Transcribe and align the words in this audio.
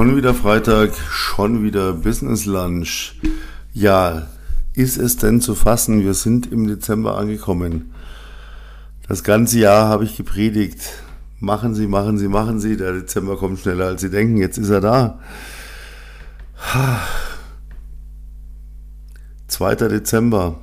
Schon 0.00 0.16
wieder 0.16 0.32
Freitag, 0.32 0.94
schon 0.96 1.62
wieder 1.62 1.92
Business 1.92 2.46
Lunch. 2.46 3.16
Ja, 3.74 4.28
ist 4.72 4.96
es 4.96 5.18
denn 5.18 5.42
zu 5.42 5.54
fassen? 5.54 6.02
Wir 6.02 6.14
sind 6.14 6.50
im 6.50 6.66
Dezember 6.66 7.18
angekommen. 7.18 7.92
Das 9.06 9.24
ganze 9.24 9.58
Jahr 9.58 9.88
habe 9.88 10.04
ich 10.04 10.16
gepredigt. 10.16 10.80
Machen 11.38 11.74
Sie, 11.74 11.86
machen 11.86 12.16
Sie, 12.16 12.28
machen 12.28 12.60
Sie. 12.60 12.78
Der 12.78 12.94
Dezember 12.94 13.36
kommt 13.36 13.58
schneller 13.58 13.88
als 13.88 14.00
Sie 14.00 14.08
denken. 14.08 14.38
Jetzt 14.38 14.56
ist 14.56 14.70
er 14.70 14.80
da. 14.80 15.20
2. 19.48 19.74
Dezember. 19.74 20.60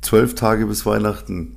Zwölf 0.00 0.36
Tage 0.36 0.64
bis 0.64 0.86
Weihnachten. 0.86 1.56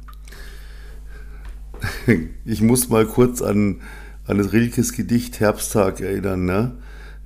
Ich 2.44 2.64
muss 2.64 2.90
mal 2.90 3.06
kurz 3.06 3.44
an, 3.44 3.82
an 4.26 4.40
das 4.40 4.52
Rilkes 4.52 4.94
Gedicht 4.94 5.40
Herbsttag 5.40 6.02
erinnern. 6.02 6.46
Ne? 6.46 6.72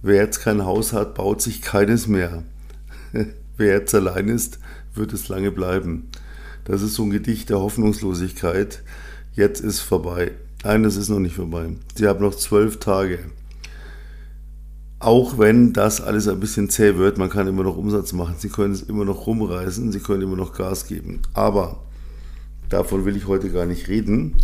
Wer 0.06 0.16
jetzt 0.22 0.42
kein 0.42 0.66
Haus 0.66 0.92
hat, 0.92 1.16
baut 1.16 1.42
sich 1.42 1.62
keines 1.62 2.08
mehr. 2.08 2.44
Wer 3.58 3.74
jetzt 3.74 3.96
allein 3.96 4.28
ist, 4.28 4.60
wird 4.94 5.14
es 5.14 5.30
lange 5.30 5.50
bleiben. 5.50 6.10
Das 6.66 6.82
ist 6.82 6.96
so 6.96 7.04
ein 7.04 7.10
Gedicht 7.10 7.50
der 7.50 7.62
Hoffnungslosigkeit. 7.62 8.84
Jetzt 9.34 9.62
ist 9.62 9.80
vorbei. 9.80 10.34
Nein, 10.66 10.84
das 10.84 10.98
ist 10.98 11.08
noch 11.08 11.20
nicht 11.20 11.38
vorbei. 11.38 11.70
Sie 11.96 12.06
haben 12.06 12.20
noch 12.20 12.36
zwölf 12.36 12.80
Tage. 12.80 13.20
Auch 15.00 15.38
wenn 15.38 15.72
das 15.72 16.02
alles 16.02 16.28
ein 16.28 16.40
bisschen 16.42 16.70
zäh 16.70 16.98
wird, 16.98 17.18
man 17.18 17.30
kann 17.30 17.48
immer 17.48 17.64
noch 17.64 17.78
Umsatz 17.78 18.12
machen. 18.12 18.36
Sie 18.38 18.50
können 18.50 18.74
es 18.74 18.82
immer 18.82 19.06
noch 19.06 19.26
rumreißen, 19.26 19.94
Sie 19.94 20.00
können 20.00 20.22
immer 20.22 20.36
noch 20.36 20.54
Gas 20.54 20.86
geben. 20.86 21.22
Aber 21.34 21.82
davon 22.68 23.06
will 23.06 23.16
ich 23.16 23.28
heute 23.28 23.50
gar 23.50 23.66
nicht 23.66 23.88
reden. 23.88 24.36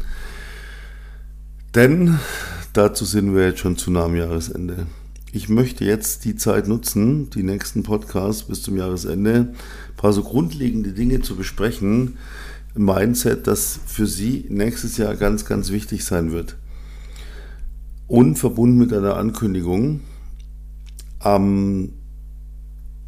Denn 1.75 2.17
dazu 2.71 3.03
sind 3.03 3.35
wir 3.35 3.47
jetzt 3.47 3.59
schon 3.59 3.75
zu 3.75 3.91
nah 3.91 4.05
am 4.05 4.15
Jahresende. 4.15 4.87
Ich 5.31 5.47
möchte 5.47 5.85
jetzt 5.85 6.25
die 6.25 6.35
Zeit 6.35 6.67
nutzen, 6.67 7.29
die 7.29 7.43
nächsten 7.43 7.83
Podcasts 7.83 8.43
bis 8.43 8.63
zum 8.63 8.77
Jahresende, 8.77 9.53
ein 9.89 9.95
paar 9.95 10.11
so 10.11 10.23
grundlegende 10.23 10.91
Dinge 10.91 11.21
zu 11.21 11.35
besprechen. 11.35 12.17
Mindset, 12.73 13.45
das 13.45 13.79
für 13.85 14.07
Sie 14.07 14.47
nächstes 14.49 14.97
Jahr 14.97 15.15
ganz, 15.15 15.45
ganz 15.45 15.69
wichtig 15.69 16.03
sein 16.03 16.31
wird. 16.31 16.55
Und 18.07 18.37
verbunden 18.37 18.79
mit 18.79 18.91
einer 18.91 19.17
Ankündigung, 19.17 20.01
am 21.19 21.93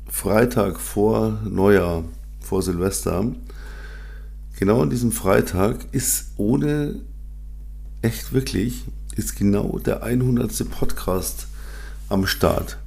Freitag 0.07 0.79
vor 0.79 1.39
Neujahr, 1.49 2.03
vor 2.39 2.61
Silvester, 2.61 3.31
genau 4.59 4.83
an 4.83 4.91
diesem 4.91 5.11
Freitag 5.11 5.87
ist 5.91 6.33
ohne, 6.37 7.01
echt 8.03 8.31
wirklich, 8.31 8.83
ist 9.15 9.35
genau 9.35 9.79
der 9.79 10.03
100. 10.03 10.69
Podcast 10.69 11.47
am 12.11 12.25
Start. 12.25 12.77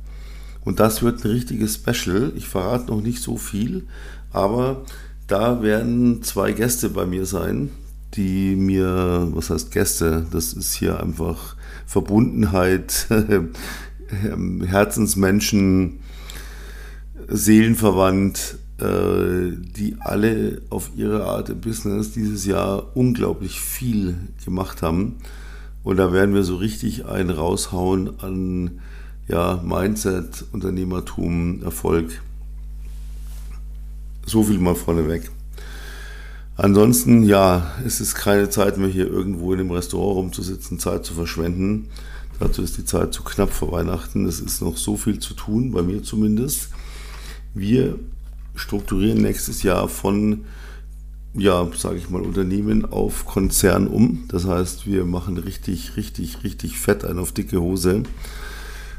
Und 0.64 0.80
das 0.80 1.02
wird 1.02 1.24
ein 1.24 1.30
richtiges 1.30 1.74
Special. 1.74 2.32
Ich 2.36 2.48
verrate 2.48 2.90
noch 2.90 3.02
nicht 3.02 3.22
so 3.22 3.36
viel, 3.36 3.86
aber 4.32 4.84
da 5.26 5.62
werden 5.62 6.22
zwei 6.22 6.52
Gäste 6.52 6.90
bei 6.90 7.06
mir 7.06 7.26
sein, 7.26 7.70
die 8.14 8.56
mir, 8.56 9.28
was 9.32 9.50
heißt 9.50 9.72
Gäste, 9.72 10.26
das 10.30 10.52
ist 10.52 10.74
hier 10.74 11.00
einfach 11.00 11.56
Verbundenheit, 11.86 13.08
Herzensmenschen, 14.66 16.00
Seelenverwandt, 17.28 18.58
äh, 18.78 19.56
die 19.76 19.96
alle 20.00 20.62
auf 20.70 20.90
ihre 20.96 21.24
Art 21.24 21.48
im 21.48 21.60
Business 21.60 22.12
dieses 22.12 22.44
Jahr 22.44 22.96
unglaublich 22.96 23.60
viel 23.60 24.16
gemacht 24.44 24.82
haben. 24.82 25.16
Und 25.82 25.96
da 25.96 26.12
werden 26.12 26.34
wir 26.34 26.44
so 26.44 26.56
richtig 26.56 27.06
einen 27.06 27.30
raushauen 27.30 28.20
an 28.20 28.80
ja, 29.28 29.62
Mindset, 29.64 30.44
Unternehmertum, 30.52 31.62
Erfolg. 31.62 32.20
So 34.26 34.42
viel 34.42 34.58
mal 34.58 34.74
vorneweg. 34.74 35.30
Ansonsten, 36.56 37.24
ja, 37.24 37.72
es 37.84 38.00
ist 38.00 38.14
keine 38.14 38.48
Zeit 38.48 38.78
mehr, 38.78 38.88
hier 38.88 39.08
irgendwo 39.10 39.52
in 39.52 39.60
einem 39.60 39.70
Restaurant 39.72 40.16
rumzusitzen, 40.16 40.78
Zeit 40.78 41.04
zu 41.04 41.14
verschwenden. 41.14 41.88
Dazu 42.38 42.62
ist 42.62 42.76
die 42.78 42.84
Zeit 42.84 43.12
zu 43.12 43.22
knapp 43.22 43.52
vor 43.52 43.72
Weihnachten. 43.72 44.26
Es 44.26 44.40
ist 44.40 44.60
noch 44.60 44.76
so 44.76 44.96
viel 44.96 45.18
zu 45.18 45.34
tun, 45.34 45.72
bei 45.72 45.82
mir 45.82 46.02
zumindest. 46.02 46.68
Wir 47.54 47.98
strukturieren 48.54 49.22
nächstes 49.22 49.62
Jahr 49.62 49.88
von, 49.88 50.44
ja, 51.34 51.68
sage 51.76 51.96
ich 51.96 52.08
mal, 52.08 52.22
Unternehmen 52.22 52.84
auf 52.84 53.24
Konzern 53.24 53.88
um. 53.88 54.24
Das 54.28 54.46
heißt, 54.46 54.86
wir 54.86 55.04
machen 55.04 55.38
richtig, 55.38 55.96
richtig, 55.96 56.44
richtig 56.44 56.78
fett 56.78 57.04
ein 57.04 57.18
auf 57.18 57.32
dicke 57.32 57.60
Hose 57.60 58.04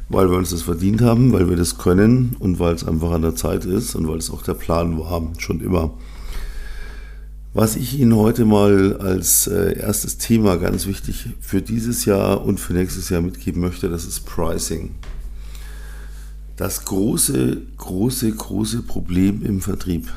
weil 0.09 0.29
wir 0.29 0.38
uns 0.38 0.51
das 0.51 0.61
verdient 0.61 1.01
haben, 1.01 1.33
weil 1.33 1.49
wir 1.49 1.55
das 1.55 1.77
können 1.77 2.35
und 2.39 2.59
weil 2.59 2.75
es 2.75 2.85
einfach 2.85 3.11
an 3.11 3.23
der 3.23 3.35
Zeit 3.35 3.66
ist 3.66 3.95
und 3.95 4.07
weil 4.07 4.17
es 4.17 4.29
auch 4.29 4.43
der 4.43 4.53
Plan 4.53 4.99
war, 4.99 5.31
schon 5.38 5.61
immer. 5.61 5.93
Was 7.53 7.77
ich 7.77 7.97
Ihnen 7.97 8.15
heute 8.15 8.44
mal 8.44 8.97
als 8.97 9.47
äh, 9.47 9.79
erstes 9.79 10.17
Thema 10.17 10.57
ganz 10.57 10.88
wichtig 10.88 11.29
für 11.39 11.61
dieses 11.61 12.03
Jahr 12.03 12.44
und 12.44 12.59
für 12.59 12.73
nächstes 12.73 13.09
Jahr 13.09 13.21
mitgeben 13.21 13.61
möchte, 13.61 13.88
das 13.89 14.05
ist 14.05 14.25
Pricing. 14.25 14.94
Das 16.57 16.85
große, 16.85 17.61
große, 17.77 18.31
große 18.31 18.81
Problem 18.81 19.41
im 19.41 19.61
Vertrieb. 19.61 20.11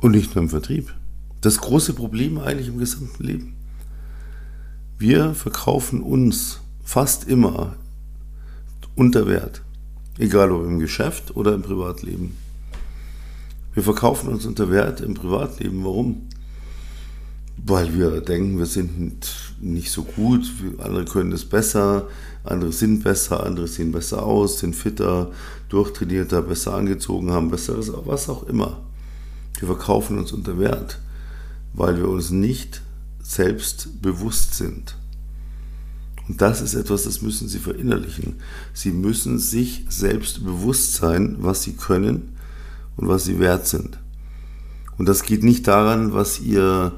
Und 0.00 0.12
nicht 0.12 0.34
nur 0.34 0.44
im 0.44 0.50
Vertrieb. 0.50 0.94
Das 1.40 1.58
große 1.58 1.94
Problem 1.94 2.38
eigentlich 2.38 2.68
im 2.68 2.78
gesamten 2.78 3.24
Leben. 3.24 3.54
Wir 4.98 5.34
verkaufen 5.34 6.00
uns 6.00 6.60
fast 6.88 7.28
immer 7.28 7.74
unter 8.94 9.26
Wert. 9.26 9.60
Egal 10.16 10.50
ob 10.50 10.64
im 10.64 10.78
Geschäft 10.78 11.36
oder 11.36 11.52
im 11.52 11.60
Privatleben. 11.60 12.34
Wir 13.74 13.82
verkaufen 13.82 14.30
uns 14.30 14.46
unter 14.46 14.70
Wert 14.70 15.02
im 15.02 15.12
Privatleben. 15.12 15.84
Warum? 15.84 16.22
Weil 17.58 17.94
wir 17.94 18.22
denken, 18.22 18.58
wir 18.58 18.64
sind 18.64 19.28
nicht 19.60 19.90
so 19.90 20.02
gut, 20.02 20.50
andere 20.78 21.04
können 21.04 21.30
das 21.30 21.44
besser, 21.44 22.08
andere 22.42 22.72
sind 22.72 23.04
besser, 23.04 23.44
andere 23.44 23.68
sehen 23.68 23.92
besser 23.92 24.22
aus, 24.22 24.60
sind 24.60 24.74
fitter, 24.74 25.30
durchtrainierter, 25.68 26.40
besser 26.40 26.72
angezogen, 26.72 27.30
haben 27.32 27.50
besseres, 27.50 27.92
was 28.06 28.30
auch 28.30 28.44
immer. 28.44 28.80
Wir 29.58 29.68
verkaufen 29.68 30.16
uns 30.18 30.32
unter 30.32 30.58
Wert, 30.58 30.98
weil 31.74 31.98
wir 31.98 32.08
uns 32.08 32.30
nicht 32.30 32.80
selbst 33.22 34.00
bewusst 34.00 34.54
sind. 34.54 34.97
Und 36.28 36.42
das 36.42 36.60
ist 36.60 36.74
etwas, 36.74 37.04
das 37.04 37.22
müssen 37.22 37.48
Sie 37.48 37.58
verinnerlichen. 37.58 38.36
Sie 38.74 38.90
müssen 38.90 39.38
sich 39.38 39.84
selbst 39.88 40.44
bewusst 40.44 40.94
sein, 40.94 41.36
was 41.40 41.62
Sie 41.62 41.72
können 41.72 42.34
und 42.96 43.08
was 43.08 43.24
Sie 43.24 43.40
wert 43.40 43.66
sind. 43.66 43.98
Und 44.98 45.08
das 45.08 45.22
geht 45.22 45.42
nicht 45.42 45.66
daran, 45.66 46.12
was 46.12 46.40
Ihr 46.40 46.92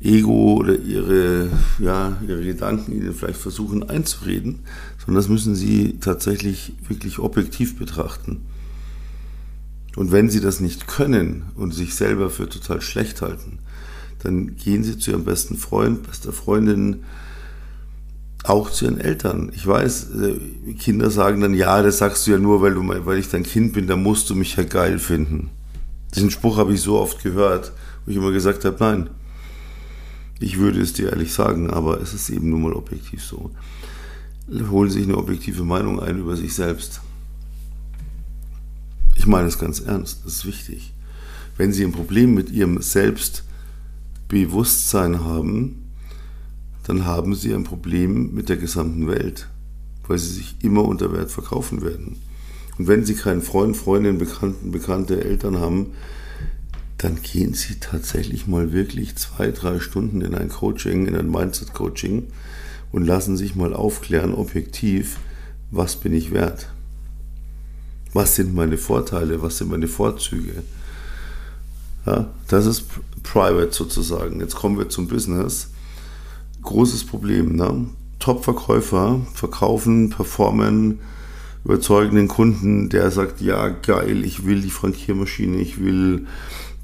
Ego 0.00 0.54
oder 0.54 0.78
Ihre, 0.78 1.48
ja, 1.78 2.16
Ihre 2.26 2.42
Gedanken 2.42 2.92
Ihnen 2.92 3.12
vielleicht 3.12 3.40
versuchen 3.40 3.88
einzureden, 3.88 4.60
sondern 4.98 5.22
das 5.22 5.28
müssen 5.28 5.54
Sie 5.54 5.98
tatsächlich 6.00 6.72
wirklich 6.88 7.18
objektiv 7.18 7.76
betrachten. 7.76 8.42
Und 9.96 10.10
wenn 10.10 10.30
Sie 10.30 10.40
das 10.40 10.60
nicht 10.60 10.86
können 10.86 11.44
und 11.54 11.72
sich 11.72 11.94
selber 11.94 12.30
für 12.30 12.48
total 12.48 12.80
schlecht 12.80 13.20
halten, 13.20 13.58
dann 14.22 14.56
gehen 14.56 14.84
Sie 14.84 14.98
zu 14.98 15.10
Ihrem 15.10 15.24
besten 15.24 15.56
Freund, 15.56 16.02
bester 16.04 16.32
Freundin, 16.32 17.04
auch 18.44 18.70
zu 18.70 18.84
ihren 18.84 19.00
Eltern. 19.00 19.50
Ich 19.54 19.66
weiß, 19.66 20.10
äh, 20.20 20.38
Kinder 20.74 21.10
sagen 21.10 21.40
dann, 21.40 21.54
ja, 21.54 21.82
das 21.82 21.98
sagst 21.98 22.24
du 22.26 22.32
ja 22.32 22.38
nur, 22.38 22.60
weil, 22.60 22.74
du, 22.74 22.86
weil 22.86 23.16
ich 23.18 23.30
dein 23.30 23.42
Kind 23.42 23.72
bin, 23.72 23.86
da 23.86 23.96
musst 23.96 24.28
du 24.30 24.34
mich 24.34 24.56
ja 24.56 24.64
geil 24.64 24.98
finden. 24.98 25.48
Diesen 26.14 26.30
Spruch 26.30 26.58
habe 26.58 26.74
ich 26.74 26.82
so 26.82 26.98
oft 26.98 27.22
gehört, 27.22 27.72
wo 28.04 28.10
ich 28.10 28.18
immer 28.18 28.32
gesagt 28.32 28.66
habe, 28.66 28.76
nein, 28.78 29.08
ich 30.38 30.58
würde 30.58 30.80
es 30.80 30.92
dir 30.92 31.08
ehrlich 31.10 31.32
sagen, 31.32 31.70
aber 31.70 32.02
es 32.02 32.12
ist 32.12 32.28
eben 32.28 32.50
nun 32.50 32.60
mal 32.62 32.74
objektiv 32.74 33.24
so. 33.24 33.50
Holen 34.70 34.90
sich 34.90 35.04
eine 35.04 35.16
objektive 35.16 35.64
Meinung 35.64 36.00
ein 36.00 36.18
über 36.18 36.36
sich 36.36 36.54
selbst. 36.54 37.00
Ich 39.16 39.26
meine 39.26 39.48
es 39.48 39.58
ganz 39.58 39.80
ernst, 39.80 40.20
das 40.24 40.34
ist 40.34 40.44
wichtig. 40.44 40.92
Wenn 41.56 41.72
Sie 41.72 41.82
ein 41.82 41.92
Problem 41.92 42.34
mit 42.34 42.50
Ihrem 42.50 42.82
Selbstbewusstsein 42.82 45.24
haben, 45.24 45.83
dann 46.86 47.04
haben 47.04 47.34
sie 47.34 47.52
ein 47.54 47.64
Problem 47.64 48.34
mit 48.34 48.48
der 48.48 48.56
gesamten 48.56 49.08
Welt, 49.08 49.48
weil 50.06 50.18
sie 50.18 50.34
sich 50.34 50.56
immer 50.62 50.84
unter 50.84 51.12
Wert 51.12 51.30
verkaufen 51.30 51.82
werden. 51.82 52.16
Und 52.78 52.88
wenn 52.88 53.04
sie 53.04 53.14
keinen 53.14 53.42
Freund, 53.42 53.76
Freundin, 53.76 54.18
Bekannten, 54.18 54.70
bekannte 54.70 55.24
Eltern 55.24 55.58
haben, 55.58 55.92
dann 56.98 57.20
gehen 57.22 57.54
sie 57.54 57.80
tatsächlich 57.80 58.46
mal 58.46 58.72
wirklich 58.72 59.16
zwei, 59.16 59.50
drei 59.50 59.80
Stunden 59.80 60.20
in 60.20 60.34
ein 60.34 60.48
Coaching, 60.48 61.06
in 61.06 61.16
ein 61.16 61.30
Mindset-Coaching 61.30 62.24
und 62.92 63.06
lassen 63.06 63.36
sich 63.36 63.54
mal 63.54 63.74
aufklären, 63.74 64.34
objektiv, 64.34 65.18
was 65.70 65.96
bin 65.96 66.14
ich 66.14 66.32
wert? 66.32 66.68
Was 68.12 68.36
sind 68.36 68.54
meine 68.54 68.78
Vorteile? 68.78 69.42
Was 69.42 69.58
sind 69.58 69.70
meine 69.70 69.88
Vorzüge? 69.88 70.62
Ja, 72.06 72.30
das 72.48 72.66
ist 72.66 72.84
private 73.22 73.72
sozusagen. 73.72 74.40
Jetzt 74.40 74.54
kommen 74.54 74.78
wir 74.78 74.88
zum 74.88 75.08
Business 75.08 75.68
großes 76.64 77.04
Problem. 77.04 77.56
Ne? 77.56 77.86
Top-Verkäufer 78.18 79.20
verkaufen, 79.32 80.10
performen, 80.10 80.98
überzeugen 81.64 82.16
den 82.16 82.28
Kunden, 82.28 82.88
der 82.88 83.10
sagt, 83.10 83.40
ja 83.40 83.68
geil, 83.68 84.24
ich 84.24 84.44
will 84.46 84.60
die 84.60 84.70
Frankiermaschine, 84.70 85.58
ich 85.58 85.82
will 85.82 86.26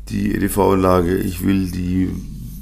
die 0.08 0.34
EDV-Anlage, 0.34 1.16
ich 1.16 1.44
will 1.44 1.70
die 1.70 2.10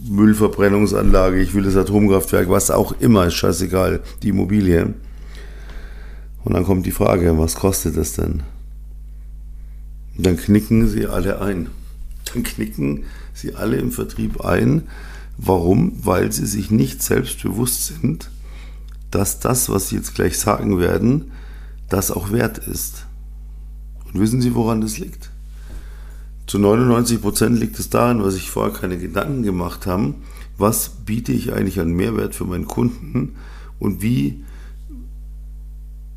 Müllverbrennungsanlage, 0.09 1.41
ich 1.41 1.55
will 1.55 1.65
das 1.65 1.77
Atomkraftwerk, 1.77 2.49
was 2.49 2.71
auch 2.71 2.93
immer, 3.01 3.27
ist 3.27 3.35
scheißegal, 3.35 4.01
die 4.23 4.31
Immobilie. 4.31 4.95
Und 6.45 6.55
dann 6.55 6.65
kommt 6.65 6.87
die 6.87 6.93
Frage, 6.93 7.37
was 7.39 7.57
kostet 7.57 7.97
das 7.97 8.15
denn? 8.15 8.43
Und 10.17 10.27
dann 10.27 10.37
knicken 10.37 10.89
sie 10.89 11.07
alle 11.07 11.41
ein. 11.41 11.69
Dann 12.33 12.43
knicken 12.43 13.05
sie 13.35 13.55
alle 13.55 13.77
im 13.77 13.93
Vertrieb 13.93 14.41
ein. 14.45 14.83
Warum? 15.39 15.93
Weil 16.05 16.33
sie 16.33 16.47
sich 16.47 16.71
nicht 16.71 17.03
selbstbewusst 17.03 17.87
sind, 17.87 18.31
dass 19.11 19.39
das, 19.39 19.71
was 19.71 19.89
sie 19.89 19.97
jetzt 19.97 20.15
gleich 20.15 20.37
sagen 20.37 20.79
werden, 20.79 21.31
das 21.89 22.11
auch 22.11 22.33
wert 22.33 22.59
ist. 22.59 23.07
Und 24.05 24.21
wissen 24.21 24.43
Sie, 24.43 24.55
woran 24.55 24.81
das 24.81 24.99
liegt? 24.99 25.31
Zu 26.47 26.59
99 26.59 27.21
Prozent 27.21 27.59
liegt 27.59 27.79
es 27.79 27.89
daran, 27.91 28.23
was 28.23 28.35
ich 28.35 28.51
vorher 28.51 28.75
keine 28.75 28.99
Gedanken 28.99 29.43
gemacht 29.43 29.87
habe, 29.87 30.15
was 30.57 30.89
biete 31.05 31.33
ich 31.33 31.53
eigentlich 31.53 31.79
an 31.79 31.93
Mehrwert 31.93 32.35
für 32.35 32.45
meinen 32.45 32.67
Kunden 32.67 33.37
und 33.79 34.03
wie, 34.03 34.45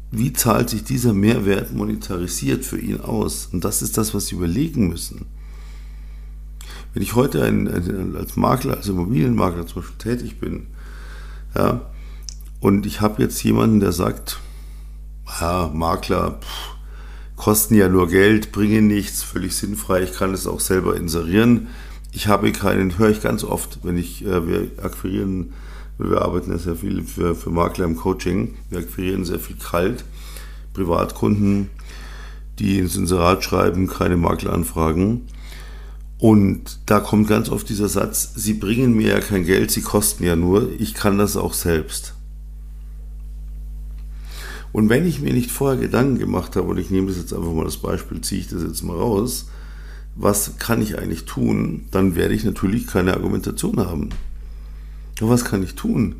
wie 0.09 0.33
zahlt 0.33 0.69
sich 0.69 0.83
dieser 0.83 1.13
Mehrwert 1.13 1.73
monetarisiert 1.73 2.65
für 2.65 2.79
ihn 2.79 3.01
aus. 3.01 3.49
Und 3.51 3.65
das 3.65 3.81
ist 3.81 3.97
das, 3.97 4.13
was 4.13 4.27
Sie 4.27 4.35
überlegen 4.35 4.87
müssen. 4.87 5.25
Wenn 6.93 7.03
ich 7.03 7.15
heute 7.15 7.43
ein, 7.43 8.15
als 8.15 8.35
Makler, 8.35 8.77
als 8.77 8.89
Immobilienmakler 8.89 9.65
zum 9.65 9.81
Beispiel 9.81 9.97
tätig 9.97 10.39
bin, 10.39 10.67
ja, 11.55 11.81
und 12.59 12.85
ich 12.85 13.01
habe 13.01 13.21
jetzt 13.23 13.43
jemanden, 13.43 13.79
der 13.79 13.91
sagt, 13.91 14.39
ja, 15.39 15.71
Makler, 15.73 16.39
pff, 16.41 16.75
kosten 17.35 17.73
ja 17.73 17.89
nur 17.89 18.07
Geld, 18.07 18.51
bringen 18.51 18.87
nichts, 18.87 19.23
völlig 19.23 19.55
sinnfrei. 19.55 20.03
Ich 20.03 20.13
kann 20.13 20.31
es 20.31 20.45
auch 20.45 20.59
selber 20.59 20.95
inserieren. 20.95 21.69
Ich 22.11 22.27
habe 22.27 22.51
keinen, 22.51 22.97
höre 22.99 23.09
ich 23.09 23.21
ganz 23.21 23.43
oft, 23.43 23.79
wenn 23.83 23.97
ich, 23.97 24.23
äh, 24.25 24.47
wir 24.47 24.67
akquirieren, 24.83 25.53
wir 25.97 26.21
arbeiten 26.21 26.51
ja 26.51 26.59
sehr 26.59 26.75
viel 26.75 27.03
für, 27.03 27.35
für 27.35 27.49
Makler 27.49 27.85
im 27.85 27.95
Coaching, 27.95 28.55
wir 28.69 28.79
akquirieren 28.79 29.25
sehr 29.25 29.39
viel 29.39 29.55
kalt, 29.55 30.03
Privatkunden, 30.73 31.69
die 32.59 32.77
ins 32.77 32.95
Inserat 32.95 33.43
schreiben, 33.43 33.87
keine 33.87 34.17
Makleranfragen. 34.17 35.21
Und 36.21 36.81
da 36.85 36.99
kommt 36.99 37.27
ganz 37.27 37.49
oft 37.49 37.67
dieser 37.67 37.89
Satz, 37.89 38.33
Sie 38.35 38.53
bringen 38.53 38.95
mir 38.95 39.07
ja 39.07 39.19
kein 39.19 39.43
Geld, 39.43 39.71
Sie 39.71 39.81
kosten 39.81 40.23
ja 40.23 40.35
nur, 40.35 40.69
ich 40.79 40.93
kann 40.93 41.17
das 41.17 41.35
auch 41.35 41.55
selbst. 41.55 42.13
Und 44.71 44.87
wenn 44.89 45.07
ich 45.07 45.19
mir 45.19 45.33
nicht 45.33 45.49
vorher 45.49 45.81
Gedanken 45.81 46.19
gemacht 46.19 46.55
habe, 46.55 46.67
und 46.67 46.77
ich 46.77 46.91
nehme 46.91 47.07
das 47.07 47.17
jetzt 47.17 47.33
einfach 47.33 47.51
mal 47.51 47.65
das 47.65 47.77
Beispiel, 47.77 48.21
ziehe 48.21 48.39
ich 48.39 48.47
das 48.47 48.61
jetzt 48.61 48.83
mal 48.83 48.95
raus, 48.95 49.49
was 50.15 50.59
kann 50.59 50.83
ich 50.83 50.99
eigentlich 50.99 51.25
tun, 51.25 51.85
dann 51.89 52.13
werde 52.13 52.35
ich 52.35 52.43
natürlich 52.43 52.85
keine 52.85 53.15
Argumentation 53.15 53.79
haben. 53.79 54.09
Aber 55.19 55.31
was 55.31 55.43
kann 55.43 55.63
ich 55.63 55.73
tun? 55.73 56.13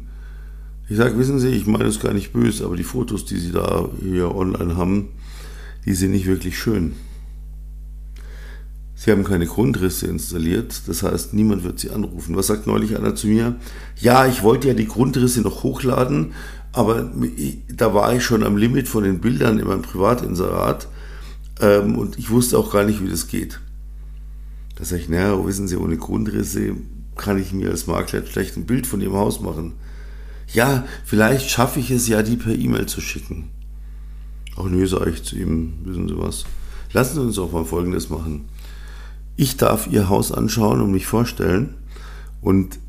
Ich 0.90 0.98
sage, 0.98 1.16
wissen 1.20 1.38
Sie, 1.38 1.50
ich 1.50 1.68
meine 1.68 1.86
es 1.86 2.00
gar 2.00 2.14
nicht 2.16 2.34
böse, 2.34 2.66
aber 2.66 2.76
die 2.76 2.84
Fotos, 2.84 3.26
die 3.26 3.38
Sie 3.38 3.52
da 3.52 3.88
hier 4.02 4.34
online 4.34 4.76
haben, 4.78 5.10
die 5.86 5.94
sind 5.94 6.10
nicht 6.10 6.26
wirklich 6.26 6.58
schön. 6.58 6.94
Sie 9.04 9.10
haben 9.10 9.24
keine 9.24 9.48
Grundrisse 9.48 10.06
installiert, 10.06 10.84
das 10.86 11.02
heißt, 11.02 11.34
niemand 11.34 11.64
wird 11.64 11.80
Sie 11.80 11.90
anrufen. 11.90 12.36
Was 12.36 12.46
sagt 12.46 12.68
neulich 12.68 12.96
einer 12.96 13.16
zu 13.16 13.26
mir? 13.26 13.56
Ja, 14.00 14.28
ich 14.28 14.44
wollte 14.44 14.68
ja 14.68 14.76
die 14.76 14.88
Grundrisse 14.88 15.42
noch 15.42 15.64
hochladen, 15.64 16.34
aber 16.72 17.12
da 17.68 17.96
war 17.96 18.14
ich 18.14 18.24
schon 18.24 18.44
am 18.44 18.58
Limit 18.58 18.88
von 18.88 19.04
den 19.04 19.20
Bildern 19.20 19.58
in 19.58 19.66
meinem 19.66 19.82
Privatinserat 19.82 20.88
ähm, 21.62 21.98
und 21.98 22.20
ich 22.20 22.30
wusste 22.30 22.60
auch 22.60 22.72
gar 22.72 22.84
nicht, 22.84 23.04
wie 23.04 23.10
das 23.10 23.28
geht. 23.28 23.60
Da 24.76 24.86
sage 24.86 25.02
ich, 25.02 25.10
naja, 25.10 25.44
wissen 25.48 25.68
Sie, 25.68 25.78
ohne 25.78 25.98
Grundrisse 25.98 26.76
kann 27.16 27.40
ich 27.40 27.54
mir 27.54 27.72
als 27.72 27.88
Makler 27.88 28.24
schlecht 28.28 28.56
ein 28.56 28.68
Bild 28.68 28.86
von 28.86 29.02
Ihrem 29.02 29.16
Haus 29.16 29.42
machen. 29.42 29.74
Ja, 30.54 30.86
vielleicht 31.06 31.50
schaffe 31.50 31.80
ich 31.80 31.90
es 31.90 32.08
ja, 32.08 32.22
die 32.22 32.38
per 32.38 32.54
E-Mail 32.54 32.86
zu 32.86 33.02
schicken. 33.02 33.50
Ach 34.58 34.66
nö, 34.66 34.86
sage 34.86 35.10
ich 35.10 35.24
zu 35.24 35.38
ihm, 35.38 35.74
wissen 35.86 36.08
Sie 36.08 36.20
was. 36.20 36.46
Lassen 36.94 37.16
Sie 37.16 37.22
uns 37.22 37.40
auch 37.40 37.52
mal 37.52 37.66
Folgendes 37.66 38.12
machen. 38.12 38.46
Ich 39.36 39.58
darf 39.58 39.88
Ihr 39.88 40.10
Haus 40.10 40.32
anschauen 40.32 40.82
und 40.82 40.92
mich 40.92 41.08
vorstellen 41.08 41.76
und 42.42 42.80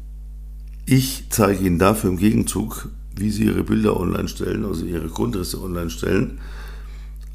ich 0.85 1.27
zeige 1.31 1.65
Ihnen 1.65 1.79
dafür 1.79 2.11
im 2.11 2.17
Gegenzug 2.19 2.89
wie 3.17 3.31
sie 3.31 3.45
ihre 3.45 3.63
Bilder 3.63 3.99
online 3.99 4.29
stellen, 4.29 4.65
also 4.65 4.85
ihre 4.85 5.09
Grundrisse 5.09 5.61
online 5.61 5.91
stellen, 5.91 6.39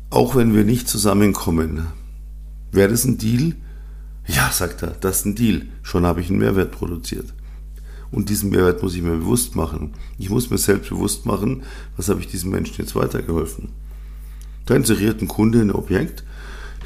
auch 0.09 0.35
wenn 0.35 0.55
wir 0.55 0.63
nicht 0.63 0.87
zusammenkommen. 0.87 1.87
Wäre 2.71 2.89
das 2.89 3.05
ein 3.05 3.17
Deal? 3.17 3.55
Ja, 4.27 4.51
sagt 4.51 4.83
er, 4.83 4.91
das 4.91 5.19
ist 5.19 5.25
ein 5.25 5.35
Deal. 5.35 5.63
Schon 5.83 6.05
habe 6.05 6.21
ich 6.21 6.29
einen 6.29 6.39
Mehrwert 6.39 6.71
produziert. 6.71 7.33
Und 8.11 8.29
diesen 8.29 8.49
Mehrwert 8.49 8.81
muss 8.81 8.95
ich 8.95 9.01
mir 9.01 9.17
bewusst 9.17 9.55
machen. 9.55 9.93
Ich 10.17 10.29
muss 10.29 10.49
mir 10.49 10.57
selbst 10.57 10.89
bewusst 10.89 11.25
machen, 11.25 11.63
was 11.95 12.09
habe 12.09 12.21
ich 12.21 12.27
diesem 12.27 12.51
Menschen 12.51 12.75
jetzt 12.77 12.95
weitergeholfen. 12.95 13.69
Da 14.65 14.75
inseriert 14.75 15.21
ein 15.21 15.27
Kunde 15.27 15.61
ein 15.61 15.71
Objekt, 15.71 16.23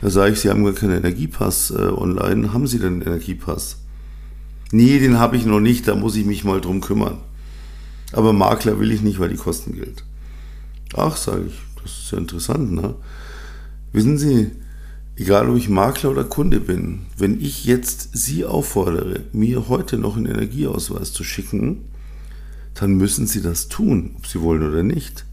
da 0.02 0.10
sage 0.10 0.34
ich, 0.34 0.40
Sie 0.40 0.50
haben 0.50 0.64
gar 0.64 0.74
keinen 0.74 0.98
Energiepass 0.98 1.72
äh, 1.72 1.76
online. 1.76 2.54
Haben 2.54 2.68
Sie 2.68 2.80
denn 2.80 2.94
einen 2.94 3.02
Energiepass? 3.04 3.78
Nee, 4.72 5.00
den 5.00 5.20
habe 5.20 5.38
ich 5.38 5.46
noch 5.46 5.60
nicht, 5.60 5.88
da 5.88 5.96
muss 5.96 6.16
ich 6.16 6.26
mich 6.26 6.44
mal 6.44 6.62
drum 6.62 6.82
kümmern. 6.82 7.20
Aber 8.14 8.34
Makler 8.34 8.80
will 8.80 8.92
ich 8.92 9.02
nicht, 9.02 9.20
weil 9.20 9.30
die 9.30 9.36
kosten 9.36 9.74
Geld. 9.74 10.04
Ach, 10.96 11.16
sage 11.16 11.46
ich, 11.48 11.54
das 11.82 11.92
ist 11.92 12.12
ja 12.12 12.18
interessant, 12.18 12.72
ne? 12.72 12.96
Wissen 13.94 14.18
Sie, 14.18 14.52
egal 15.16 15.50
ob 15.50 15.58
ich 15.58 15.70
Makler 15.70 16.12
oder 16.12 16.24
Kunde 16.24 16.60
bin, 16.60 17.06
wenn 17.18 17.40
ich 17.40 17.66
jetzt 17.66 18.10
Sie 18.14 18.46
auffordere, 18.46 19.22
mir 19.34 19.68
heute 19.70 19.98
noch 19.98 20.18
einen 20.18 20.26
Energieausweis 20.26 21.14
zu 21.14 21.24
schicken, 21.24 21.86
dann 22.74 22.96
müssen 22.96 23.28
Sie 23.28 23.42
das 23.42 23.68
tun, 23.68 24.16
ob 24.18 24.28
Sie 24.28 24.42
wollen 24.42 24.68
oder 24.68 24.84
nicht. 24.84 25.26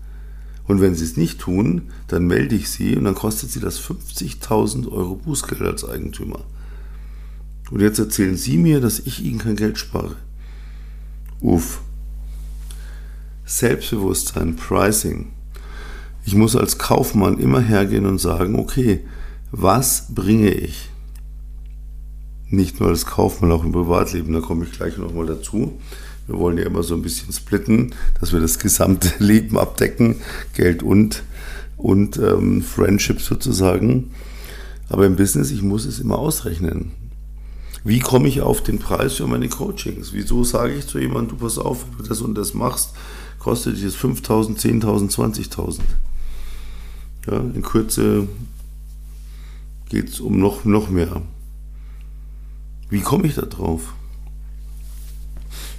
Und 0.69 0.83
wenn 0.83 0.95
Sie 0.95 1.05
es 1.05 1.17
nicht 1.17 1.41
tun, 1.41 1.91
dann 2.09 2.27
melde 2.27 2.55
ich 2.55 2.69
Sie 2.69 2.95
und 2.95 3.05
dann 3.05 3.15
kostet 3.15 3.51
Sie 3.51 3.59
das 3.59 3.81
50.000 3.81 4.93
Euro 4.93 5.17
Bußgeld 5.17 5.63
als 5.63 5.89
Eigentümer. 5.89 6.41
Und 7.71 7.81
jetzt 7.81 7.99
erzählen 7.99 8.37
Sie 8.37 8.59
mir, 8.59 8.81
dass 8.81 9.01
ich 9.01 9.25
Ihnen 9.25 9.39
kein 9.39 9.57
Geld 9.57 9.79
spare. 9.79 10.17
Uff. 11.41 11.81
Selbstbewusstsein, 13.47 14.57
Pricing. 14.57 15.33
Ich 16.27 16.35
muss 16.35 16.55
als 16.55 16.77
Kaufmann 16.77 17.39
immer 17.39 17.61
hergehen 17.61 18.05
und 18.05 18.19
sagen, 18.19 18.59
okay, 18.59 19.01
was 19.51 20.15
bringe 20.15 20.51
ich? 20.51 20.91
Nicht 22.51 22.79
nur 22.79 22.91
als 22.91 23.07
Kaufmann, 23.07 23.53
auch 23.53 23.65
im 23.65 23.73
Privatleben, 23.73 24.35
da 24.35 24.41
komme 24.41 24.67
ich 24.67 24.73
gleich 24.73 24.99
nochmal 24.99 25.27
dazu. 25.27 25.81
Wir 26.29 26.39
wollen 26.39 26.59
ja 26.59 26.67
immer 26.67 26.83
so 26.83 26.95
ein 26.95 27.03
bisschen 27.03 27.33
splitten, 27.33 27.95
dass 28.21 28.33
wir 28.33 28.41
das 28.41 28.59
gesamte 28.59 29.13
Leben 29.19 29.59
abdecken, 29.59 30.17
Geld 30.55 30.83
und, 30.83 31.25
und 31.79 32.19
ähm, 32.19 32.63
Friendship 32.63 33.21
sozusagen. 33.21 34.11
Aber 34.91 35.07
im 35.07 35.17
Business, 35.17 35.51
ich 35.51 35.63
muss 35.63 35.87
es 35.87 35.99
immer 35.99 36.19
ausrechnen. 36.19 36.93
Wie 37.83 38.01
komme 38.01 38.29
ich 38.29 38.43
auf 38.43 38.63
den 38.63 38.79
Preis 38.79 39.15
für 39.15 39.27
meine 39.27 39.49
Coachings? 39.49 40.13
Wieso 40.13 40.45
sage 40.45 40.75
ich 40.75 40.87
zu 40.87 40.99
jemandem, 40.99 41.39
du 41.39 41.45
pass 41.45 41.57
auf, 41.57 41.87
wenn 41.87 41.99
du 41.99 42.09
das 42.09 42.21
und 42.21 42.35
das 42.35 42.53
machst, 42.53 42.91
kostet 43.39 43.77
dich 43.77 43.85
jetzt 43.85 43.97
5.000, 43.97 44.59
10.000, 44.59 45.11
20.000. 45.11 45.81
Ja, 47.27 47.39
in 47.39 47.63
Kürze 47.63 48.29
geht 49.89 50.11
es 50.11 50.21
um 50.21 50.39
noch, 50.39 50.67
noch 50.67 50.91
mehr. 50.91 51.23
Wie 52.91 53.01
komme 53.01 53.27
ich 53.27 53.37
da 53.37 53.43
drauf? 53.43 53.95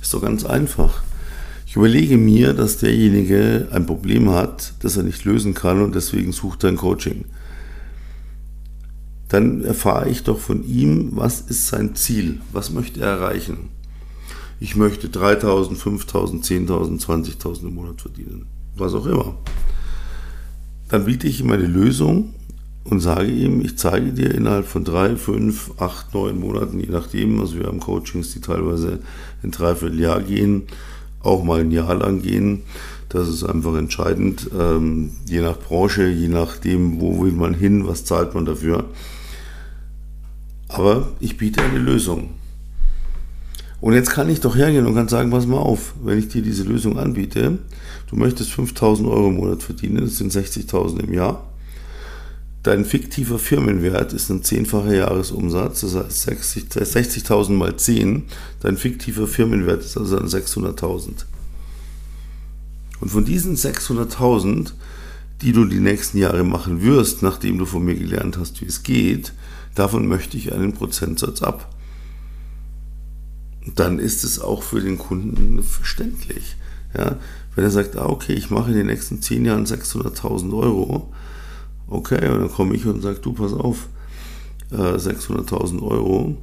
Ist 0.10 0.16
doch 0.16 0.22
ganz 0.24 0.44
einfach. 0.44 1.04
Ich 1.68 1.75
überlege 1.75 2.18
mir, 2.18 2.54
dass 2.54 2.80
derjenige 2.80 3.68
ein 3.70 3.86
Problem 3.86 4.32
hat, 4.32 4.74
das 4.80 4.98
er 4.98 5.04
nicht 5.04 5.24
lösen 5.24 5.54
kann 5.54 5.84
und 5.84 5.94
deswegen 5.94 6.32
sucht 6.32 6.63
er 6.63 6.70
ein 6.70 6.78
Coaching. 6.78 7.25
Dann 9.28 9.63
erfahre 9.63 10.10
ich 10.10 10.24
doch 10.24 10.39
von 10.39 10.63
ihm, 10.63 11.12
was 11.12 11.42
ist 11.42 11.68
sein 11.68 11.94
Ziel, 11.94 12.42
was 12.51 12.72
möchte 12.72 13.01
er 13.01 13.10
erreichen 13.10 13.70
ich 14.60 14.75
möchte 14.75 15.10
3.000, 15.10 15.78
5.000, 15.78 16.44
10.000, 16.44 17.06
20.000 17.06 17.68
im 17.68 17.75
Monat 17.75 18.01
verdienen. 18.01 18.48
Was 18.75 18.96
auch 18.96 19.06
immer. 19.06 19.36
Dann 20.89 21.06
biete 21.06 21.28
ich 21.28 21.39
ihm 21.42 21.51
eine 21.51 21.68
Lösung 21.68 22.34
und 22.89 23.00
sage 23.00 23.29
ihm, 23.29 23.62
ich 23.62 23.77
zeige 23.77 24.12
dir 24.13 24.34
innerhalb 24.34 24.65
von 24.65 24.84
drei, 24.84 25.15
fünf, 25.15 25.72
acht, 25.77 26.13
neun 26.13 26.39
Monaten, 26.39 26.79
je 26.79 26.89
nachdem, 26.89 27.39
also 27.39 27.60
wir 27.60 27.67
haben 27.67 27.79
Coachings, 27.79 28.34
die 28.34 28.41
teilweise 28.41 29.00
ein 29.43 29.51
Dreivierteljahr 29.51 30.22
gehen, 30.22 30.63
auch 31.22 31.43
mal 31.43 31.62
ein 31.62 31.72
Jahr 31.72 31.96
lang 31.96 32.22
gehen. 32.22 32.63
Das 33.10 33.27
ist 33.27 33.43
einfach 33.43 33.75
entscheidend, 33.75 34.50
ähm, 34.58 35.12
je 35.27 35.41
nach 35.41 35.58
Branche, 35.58 36.08
je 36.08 36.27
nachdem, 36.27 37.01
wo 37.01 37.24
will 37.24 37.31
man 37.31 37.53
hin, 37.53 37.88
was 37.88 38.05
zahlt 38.05 38.36
man 38.36 38.46
dafür. 38.46 38.86
Aber 40.67 41.10
ich 41.19 41.38
biete 41.38 41.62
eine 41.62 41.79
Lösung. 41.79 42.29
Und 43.81 43.93
jetzt 43.93 44.12
kann 44.12 44.29
ich 44.29 44.41
doch 44.41 44.55
hergehen 44.55 44.86
und 44.86 44.93
kann 44.93 45.08
sagen, 45.08 45.31
pass 45.31 45.48
mal 45.48 45.58
auf, 45.58 45.93
wenn 46.03 46.19
ich 46.19 46.27
dir 46.27 46.41
diese 46.41 46.63
Lösung 46.63 47.00
anbiete, 47.00 47.58
du 48.10 48.15
möchtest 48.15 48.51
5000 48.51 49.08
Euro 49.08 49.29
im 49.29 49.38
Monat 49.38 49.63
verdienen, 49.63 50.03
das 50.03 50.17
sind 50.17 50.31
60.000 50.31 51.00
im 51.00 51.13
Jahr. 51.13 51.49
Dein 52.63 52.84
fiktiver 52.84 53.39
Firmenwert 53.39 54.12
ist 54.12 54.30
ein 54.30 54.44
zehnfacher 54.44 54.94
Jahresumsatz, 54.94 55.82
das 55.82 55.96
heißt 55.96 56.78
60.000 56.78 57.51
mal 57.51 57.78
10. 57.78 58.24
Dein 58.60 58.78
fiktiver 58.78 59.28
Firmenwert 59.28 59.84
ist 59.84 59.98
also 59.98 60.18
600.000. 60.18 61.25
Und 63.00 63.10
von 63.10 63.24
diesen 63.24 63.56
600.000, 63.56 64.74
die 65.42 65.54
du 65.54 65.63
die 65.66 65.80
nächsten 65.80 66.18
Jahre 66.18 66.44
machen 66.44 66.82
wirst, 66.82 67.24
nachdem 67.24 67.58
du 67.58 67.66
von 67.66 67.86
mir 67.86 67.96
gelernt 67.96 68.38
hast, 68.38 68.60
wie 68.60 68.66
es 68.66 68.84
geht, 68.84 69.32
davon 69.75 70.08
möchte 70.08 70.36
ich 70.36 70.51
einen 70.51 70.74
Prozentsatz 70.74 71.42
ab 71.42 71.74
dann 73.75 74.00
ist 74.00 74.24
es 74.24 74.39
auch 74.39 74.63
für 74.63 74.82
den 74.82 74.98
Kunden 74.98 75.62
verständlich. 75.63 76.56
Ja? 76.98 77.18
Wenn 77.56 77.63
er 77.63 77.72
sagt, 77.72 77.98
ah, 77.98 78.06
okay, 78.06 78.34
ich 78.34 78.50
mache 78.50 78.72
in 78.72 78.78
den 78.78 78.88
nächsten 78.88 79.22
zehn 79.22 79.46
Jahren 79.46 79.66
600.000 79.66 80.58
Euro, 80.58 81.12
okay, 81.89 82.29
und 82.29 82.39
dann 82.39 82.51
komme 82.51 82.75
ich 82.75 82.86
und 82.86 83.01
sage, 83.01 83.19
du, 83.19 83.34
pass 83.34 83.53
auf, 83.53 83.88
600.000 84.72 85.77
äh, 85.77 85.81
Euro, 85.81 86.38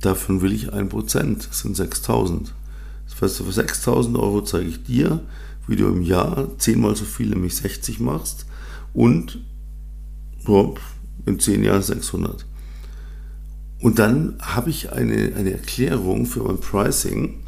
davon 0.00 0.42
will 0.42 0.52
ich 0.52 0.72
ein 0.72 0.88
Prozent, 0.88 1.48
das 1.48 1.60
sind 1.60 1.76
6.000. 1.78 2.50
Das 3.08 3.20
heißt, 3.20 3.36
für 3.38 3.44
6.000 3.44 4.18
Euro 4.18 4.42
zeige 4.42 4.68
ich 4.68 4.82
dir, 4.84 5.20
wie 5.66 5.76
du 5.76 5.86
im 5.86 6.02
Jahr 6.02 6.48
zehnmal 6.58 6.94
so 6.94 7.04
viel, 7.04 7.28
nämlich 7.30 7.56
60 7.56 8.00
machst 8.00 8.46
und 8.92 9.38
in 11.24 11.40
zehn 11.40 11.64
Jahren 11.64 11.82
600. 11.82 12.44
Und 13.80 13.98
dann 13.98 14.36
habe 14.40 14.70
ich 14.70 14.92
eine, 14.92 15.34
eine 15.36 15.52
Erklärung 15.52 16.26
für 16.26 16.42
mein 16.42 16.58
Pricing, 16.58 17.42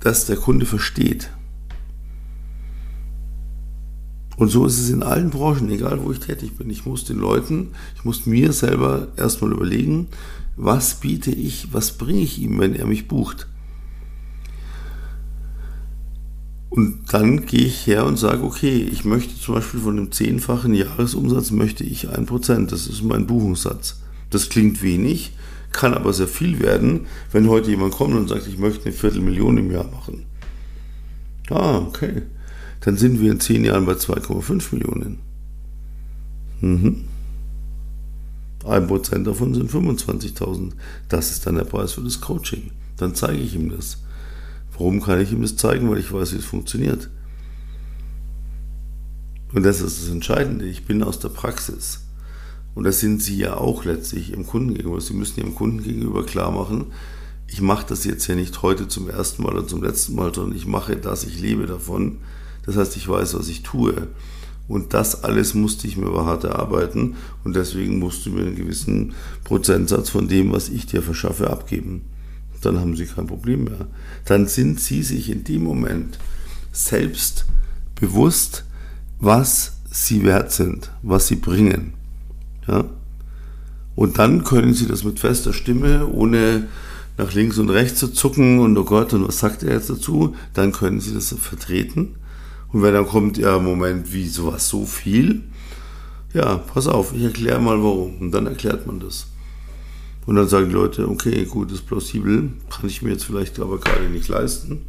dass 0.00 0.26
der 0.26 0.36
Kunde 0.36 0.66
versteht. 0.66 1.30
Und 4.36 4.50
so 4.50 4.66
ist 4.66 4.78
es 4.78 4.90
in 4.90 5.02
allen 5.02 5.30
Branchen, 5.30 5.70
egal 5.70 6.02
wo 6.04 6.12
ich 6.12 6.20
tätig 6.20 6.56
bin. 6.56 6.68
Ich 6.68 6.84
muss 6.84 7.04
den 7.04 7.18
Leuten, 7.18 7.68
ich 7.96 8.04
muss 8.04 8.26
mir 8.26 8.52
selber 8.52 9.08
erstmal 9.16 9.52
überlegen, 9.52 10.08
was 10.56 10.96
biete 10.96 11.30
ich, 11.30 11.72
was 11.72 11.92
bringe 11.92 12.20
ich 12.20 12.38
ihm, 12.38 12.58
wenn 12.58 12.74
er 12.74 12.86
mich 12.86 13.08
bucht. 13.08 13.46
Und 16.68 17.04
dann 17.10 17.46
gehe 17.46 17.66
ich 17.66 17.86
her 17.86 18.04
und 18.04 18.18
sage, 18.18 18.42
okay, 18.42 18.76
ich 18.76 19.06
möchte 19.06 19.40
zum 19.40 19.54
Beispiel 19.54 19.80
von 19.80 19.96
einem 19.96 20.12
zehnfachen 20.12 20.74
Jahresumsatz 20.74 21.50
möchte 21.50 21.84
ich 21.84 22.10
ein 22.10 22.26
Prozent. 22.26 22.70
Das 22.70 22.86
ist 22.86 23.02
mein 23.02 23.26
Buchungssatz. 23.26 24.00
Das 24.28 24.50
klingt 24.50 24.82
wenig, 24.82 25.32
kann 25.72 25.94
aber 25.94 26.12
sehr 26.12 26.28
viel 26.28 26.60
werden, 26.60 27.06
wenn 27.32 27.48
heute 27.48 27.70
jemand 27.70 27.94
kommt 27.94 28.14
und 28.14 28.28
sagt, 28.28 28.46
ich 28.46 28.58
möchte 28.58 28.84
eine 28.84 28.92
Viertelmillion 28.92 29.56
im 29.56 29.70
Jahr 29.70 29.90
machen. 29.90 30.24
Ah, 31.48 31.78
okay. 31.78 32.22
Dann 32.80 32.96
sind 32.96 33.20
wir 33.20 33.32
in 33.32 33.40
zehn 33.40 33.64
Jahren 33.64 33.86
bei 33.86 33.92
2,5 33.92 34.74
Millionen. 34.74 35.18
Mhm. 36.60 37.04
Ein 38.64 38.86
Prozent 38.86 39.26
davon 39.26 39.54
sind 39.54 39.70
25.000. 39.70 40.72
Das 41.08 41.30
ist 41.30 41.46
dann 41.46 41.56
der 41.56 41.64
Preis 41.64 41.92
für 41.92 42.02
das 42.02 42.20
Coaching. 42.20 42.70
Dann 42.96 43.14
zeige 43.14 43.38
ich 43.38 43.54
ihm 43.54 43.70
das. 43.70 44.02
Warum 44.72 45.00
kann 45.00 45.20
ich 45.20 45.32
ihm 45.32 45.42
das 45.42 45.56
zeigen? 45.56 45.88
Weil 45.90 45.98
ich 45.98 46.12
weiß, 46.12 46.32
wie 46.32 46.38
es 46.38 46.44
funktioniert. 46.44 47.10
Und 49.52 49.62
das 49.62 49.80
ist 49.80 50.02
das 50.02 50.10
Entscheidende. 50.10 50.66
Ich 50.66 50.84
bin 50.84 51.02
aus 51.02 51.18
der 51.18 51.28
Praxis. 51.28 52.00
Und 52.74 52.84
das 52.84 53.00
sind 53.00 53.22
Sie 53.22 53.38
ja 53.38 53.56
auch 53.56 53.84
letztlich 53.84 54.32
im 54.32 54.46
Kunden 54.46 54.74
gegenüber. 54.74 55.00
Sie 55.00 55.14
müssen 55.14 55.40
Ihrem 55.40 55.54
Kunden 55.54 55.82
gegenüber 55.82 56.26
klar 56.26 56.50
machen, 56.50 56.86
ich 57.48 57.60
mache 57.60 57.86
das 57.88 58.04
jetzt 58.04 58.26
ja 58.26 58.34
nicht 58.34 58.62
heute 58.62 58.88
zum 58.88 59.08
ersten 59.08 59.42
Mal 59.42 59.54
oder 59.54 59.66
zum 59.66 59.82
letzten 59.82 60.14
Mal, 60.14 60.34
sondern 60.34 60.56
ich 60.56 60.66
mache 60.66 60.96
das, 60.96 61.24
ich 61.24 61.40
lebe 61.40 61.66
davon. 61.66 62.18
Das 62.66 62.76
heißt, 62.76 62.96
ich 62.96 63.08
weiß, 63.08 63.34
was 63.34 63.48
ich 63.48 63.62
tue. 63.62 64.08
Und 64.68 64.94
das 64.94 65.22
alles 65.22 65.54
musste 65.54 65.86
ich 65.86 65.96
mir 65.96 66.06
aber 66.06 66.26
hart 66.26 66.44
erarbeiten 66.44 67.14
und 67.44 67.54
deswegen 67.54 68.00
musst 68.00 68.26
du 68.26 68.30
mir 68.30 68.42
einen 68.42 68.56
gewissen 68.56 69.14
Prozentsatz 69.44 70.10
von 70.10 70.26
dem, 70.26 70.52
was 70.52 70.68
ich 70.68 70.86
dir 70.86 71.02
verschaffe, 71.02 71.50
abgeben. 71.50 72.02
Dann 72.62 72.80
haben 72.80 72.96
sie 72.96 73.06
kein 73.06 73.28
Problem 73.28 73.64
mehr. 73.64 73.86
Dann 74.24 74.48
sind 74.48 74.80
sie 74.80 75.04
sich 75.04 75.30
in 75.30 75.44
dem 75.44 75.62
Moment 75.62 76.18
selbst 76.72 77.46
bewusst, 77.94 78.64
was 79.20 79.76
sie 79.88 80.24
wert 80.24 80.50
sind, 80.50 80.90
was 81.02 81.28
sie 81.28 81.36
bringen. 81.36 81.94
Ja? 82.66 82.86
Und 83.94 84.18
dann 84.18 84.44
können 84.44 84.74
Sie 84.74 84.86
das 84.86 85.04
mit 85.04 85.18
fester 85.20 85.54
Stimme, 85.54 86.06
ohne 86.06 86.68
nach 87.16 87.32
links 87.32 87.56
und 87.56 87.70
rechts 87.70 87.98
zu 87.98 88.08
zucken 88.08 88.58
und 88.58 88.76
oh 88.76 88.84
Gott, 88.84 89.14
und 89.14 89.26
was 89.26 89.38
sagt 89.38 89.62
er 89.62 89.72
jetzt 89.72 89.88
dazu? 89.88 90.36
Dann 90.52 90.72
können 90.72 91.00
Sie 91.00 91.14
das 91.14 91.34
vertreten. 91.38 92.16
Und 92.76 92.82
wenn 92.82 92.92
dann 92.92 93.06
kommt, 93.06 93.38
ja, 93.38 93.58
Moment, 93.58 94.12
wie 94.12 94.28
sowas 94.28 94.68
so 94.68 94.84
viel? 94.84 95.40
Ja, 96.34 96.58
pass 96.58 96.86
auf, 96.86 97.14
ich 97.14 97.22
erkläre 97.22 97.58
mal 97.58 97.82
warum. 97.82 98.18
Und 98.18 98.32
dann 98.32 98.46
erklärt 98.46 98.86
man 98.86 99.00
das. 99.00 99.28
Und 100.26 100.36
dann 100.36 100.46
sagen 100.46 100.68
die 100.68 100.74
Leute, 100.74 101.08
okay, 101.08 101.46
gut, 101.46 101.72
ist 101.72 101.86
plausibel, 101.86 102.50
kann 102.68 102.90
ich 102.90 103.00
mir 103.00 103.12
jetzt 103.12 103.24
vielleicht 103.24 103.58
aber 103.60 103.78
gerade 103.78 104.10
nicht 104.10 104.28
leisten. 104.28 104.82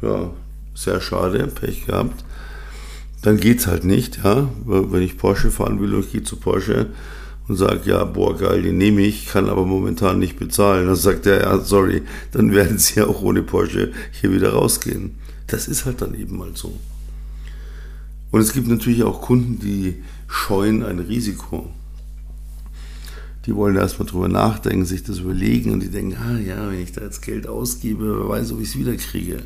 Ja, 0.00 0.30
sehr 0.74 1.02
schade, 1.02 1.46
Pech 1.48 1.84
gehabt. 1.84 2.24
Dann 3.20 3.36
geht's 3.36 3.66
halt 3.66 3.84
nicht, 3.84 4.24
ja. 4.24 4.48
Wenn 4.64 5.02
ich 5.02 5.18
Porsche 5.18 5.50
fahren 5.50 5.78
will 5.78 5.92
und 5.92 6.06
ich 6.06 6.12
gehe 6.12 6.22
zu 6.22 6.36
Porsche, 6.36 6.86
und 7.48 7.56
sagt, 7.56 7.84
ja, 7.84 8.04
boah, 8.04 8.34
geil, 8.34 8.62
den 8.62 8.78
nehme 8.78 9.02
ich, 9.02 9.26
kann 9.26 9.50
aber 9.50 9.66
momentan 9.66 10.20
nicht 10.20 10.38
bezahlen. 10.38 10.86
Dann 10.86 10.96
sagt 10.96 11.26
er, 11.26 11.42
ja, 11.42 11.58
sorry, 11.58 12.02
dann 12.32 12.52
werden 12.52 12.78
Sie 12.78 12.98
ja 12.98 13.06
auch 13.06 13.20
ohne 13.20 13.42
Porsche 13.42 13.92
hier 14.18 14.32
wieder 14.32 14.54
rausgehen. 14.54 15.16
Das 15.48 15.68
ist 15.68 15.84
halt 15.84 16.00
dann 16.00 16.14
eben 16.14 16.38
mal 16.38 16.52
so. 16.54 16.78
Und 18.36 18.42
es 18.42 18.52
gibt 18.52 18.68
natürlich 18.68 19.02
auch 19.02 19.22
Kunden, 19.22 19.58
die 19.60 19.94
scheuen 20.28 20.82
ein 20.82 20.98
Risiko. 20.98 21.70
Die 23.46 23.56
wollen 23.56 23.76
erstmal 23.76 24.06
drüber 24.06 24.28
nachdenken, 24.28 24.84
sich 24.84 25.02
das 25.02 25.20
überlegen 25.20 25.72
und 25.72 25.80
die 25.80 25.88
denken, 25.88 26.18
ah 26.18 26.38
ja, 26.38 26.70
wenn 26.70 26.82
ich 26.82 26.92
da 26.92 27.00
jetzt 27.00 27.22
Geld 27.22 27.46
ausgebe, 27.46 28.18
wer 28.20 28.28
weiß, 28.28 28.52
ob 28.52 28.60
ich 28.60 28.68
es 28.68 28.76
wieder 28.76 28.94
kriege. 28.96 29.38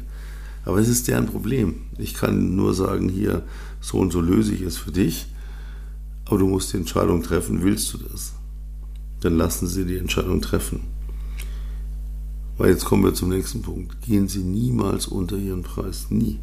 Aber 0.64 0.78
es 0.78 0.88
ist 0.88 1.06
deren 1.06 1.26
Problem. 1.26 1.76
Ich 1.98 2.14
kann 2.14 2.56
nur 2.56 2.74
sagen, 2.74 3.08
hier, 3.08 3.44
so 3.80 3.98
und 3.98 4.10
so 4.10 4.20
löse 4.20 4.54
ich 4.54 4.62
es 4.62 4.76
für 4.76 4.90
dich. 4.90 5.28
Aber 6.24 6.38
du 6.38 6.48
musst 6.48 6.72
die 6.72 6.78
Entscheidung 6.78 7.22
treffen, 7.22 7.62
willst 7.62 7.94
du 7.94 7.98
das? 7.98 8.32
Dann 9.20 9.36
lassen 9.36 9.68
Sie 9.68 9.84
die 9.84 9.98
Entscheidung 9.98 10.40
treffen. 10.40 10.80
Weil 12.58 12.70
jetzt 12.70 12.86
kommen 12.86 13.04
wir 13.04 13.14
zum 13.14 13.28
nächsten 13.28 13.62
Punkt. 13.62 14.02
Gehen 14.02 14.26
Sie 14.26 14.42
niemals 14.42 15.06
unter 15.06 15.36
Ihren 15.36 15.62
Preis. 15.62 16.06
Nie. 16.10 16.40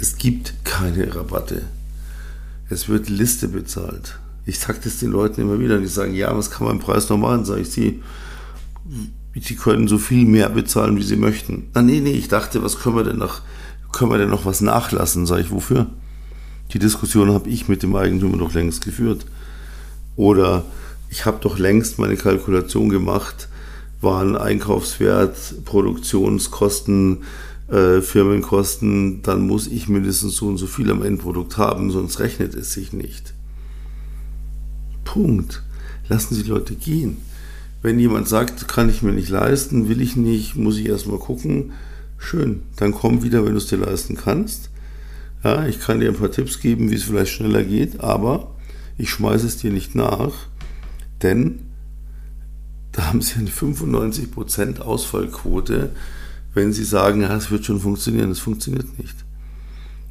Es 0.00 0.16
gibt 0.16 0.64
keine 0.64 1.14
Rabatte. 1.14 1.62
Es 2.70 2.88
wird 2.88 3.08
Liste 3.08 3.48
bezahlt. 3.48 4.18
Ich 4.46 4.60
sage 4.60 4.78
das 4.84 4.98
den 4.98 5.10
Leuten 5.10 5.40
immer 5.40 5.58
wieder. 5.58 5.78
Die 5.78 5.86
sagen, 5.86 6.14
ja, 6.14 6.36
was 6.36 6.50
kann 6.50 6.66
man 6.66 6.76
im 6.76 6.82
Preis 6.82 7.08
noch 7.08 7.18
machen? 7.18 7.44
Sage 7.44 7.62
ich, 7.62 7.70
Sie, 7.70 8.02
Sie 9.34 9.56
können 9.56 9.88
so 9.88 9.98
viel 9.98 10.24
mehr 10.24 10.48
bezahlen, 10.50 10.96
wie 10.96 11.02
Sie 11.02 11.16
möchten. 11.16 11.68
Na, 11.74 11.82
nee, 11.82 12.00
nee, 12.00 12.12
ich 12.12 12.28
dachte, 12.28 12.62
was 12.62 12.78
können 12.78 12.96
wir 12.96 13.04
denn 13.04 13.18
noch, 13.18 13.42
können 13.90 14.12
wir 14.12 14.18
denn 14.18 14.30
noch 14.30 14.44
was 14.44 14.60
nachlassen? 14.60 15.26
Sage 15.26 15.42
ich, 15.42 15.50
wofür? 15.50 15.86
Die 16.72 16.78
Diskussion 16.78 17.32
habe 17.32 17.48
ich 17.48 17.68
mit 17.68 17.82
dem 17.82 17.96
Eigentümer 17.96 18.36
doch 18.38 18.54
längst 18.54 18.84
geführt. 18.84 19.26
Oder 20.16 20.64
ich 21.10 21.26
habe 21.26 21.38
doch 21.40 21.58
längst 21.58 21.98
meine 21.98 22.16
Kalkulation 22.16 22.88
gemacht, 22.88 23.48
waren 24.00 24.36
Einkaufswert, 24.36 25.64
Produktionskosten, 25.64 27.22
äh, 27.68 28.00
Firmenkosten, 28.00 29.22
dann 29.22 29.46
muss 29.46 29.66
ich 29.66 29.88
mindestens 29.88 30.36
so 30.36 30.48
und 30.48 30.56
so 30.56 30.66
viel 30.66 30.90
am 30.90 31.02
Endprodukt 31.02 31.58
haben, 31.58 31.90
sonst 31.90 32.18
rechnet 32.20 32.54
es 32.54 32.72
sich 32.72 32.92
nicht. 32.92 33.34
Punkt. 35.04 35.62
Lassen 36.08 36.34
Sie 36.34 36.42
Leute 36.42 36.74
gehen. 36.74 37.18
Wenn 37.82 37.98
jemand 38.00 38.28
sagt, 38.28 38.66
kann 38.66 38.88
ich 38.88 39.02
mir 39.02 39.12
nicht 39.12 39.28
leisten, 39.28 39.88
will 39.88 40.00
ich 40.00 40.16
nicht, 40.16 40.56
muss 40.56 40.78
ich 40.78 40.86
erstmal 40.86 41.18
gucken, 41.18 41.72
schön, 42.18 42.62
dann 42.76 42.92
komm 42.92 43.22
wieder, 43.22 43.44
wenn 43.44 43.52
du 43.52 43.58
es 43.58 43.66
dir 43.66 43.76
leisten 43.76 44.16
kannst. 44.16 44.70
Ja, 45.44 45.66
ich 45.66 45.78
kann 45.78 46.00
dir 46.00 46.08
ein 46.08 46.16
paar 46.16 46.32
Tipps 46.32 46.60
geben, 46.60 46.90
wie 46.90 46.96
es 46.96 47.04
vielleicht 47.04 47.32
schneller 47.32 47.62
geht, 47.62 48.00
aber 48.00 48.54
ich 48.96 49.10
schmeiße 49.10 49.46
es 49.46 49.58
dir 49.58 49.70
nicht 49.70 49.94
nach, 49.94 50.32
denn 51.22 51.60
da 52.92 53.06
haben 53.06 53.22
sie 53.22 53.38
eine 53.38 53.50
95% 53.50 54.80
Ausfallquote, 54.80 55.90
wenn 56.58 56.72
sie 56.72 56.84
sagen, 56.84 57.22
ja, 57.22 57.34
es 57.36 57.50
wird 57.50 57.64
schon 57.64 57.80
funktionieren. 57.80 58.30
Es 58.30 58.40
funktioniert 58.40 58.98
nicht. 58.98 59.14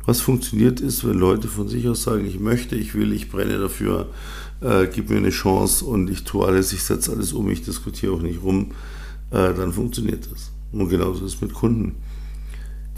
Was 0.05 0.21
funktioniert 0.21 0.79
ist, 0.79 1.05
wenn 1.05 1.19
Leute 1.19 1.47
von 1.47 1.67
sich 1.67 1.87
aus 1.87 2.03
sagen, 2.03 2.25
ich 2.25 2.39
möchte, 2.39 2.75
ich 2.75 2.95
will, 2.95 3.11
ich 3.11 3.29
brenne 3.29 3.59
dafür, 3.59 4.07
äh, 4.61 4.87
gib 4.87 5.09
mir 5.09 5.17
eine 5.17 5.29
Chance 5.29 5.85
und 5.85 6.09
ich 6.09 6.23
tue 6.23 6.45
alles, 6.45 6.71
ich 6.73 6.83
setze 6.83 7.11
alles 7.11 7.33
um, 7.33 7.49
ich 7.49 7.63
diskutiere 7.63 8.13
auch 8.13 8.21
nicht 8.21 8.41
rum, 8.41 8.71
äh, 9.31 9.53
dann 9.53 9.73
funktioniert 9.73 10.29
das. 10.31 10.51
Und 10.71 10.89
genauso 10.89 11.25
ist 11.25 11.35
es 11.35 11.41
mit 11.41 11.53
Kunden 11.53 11.95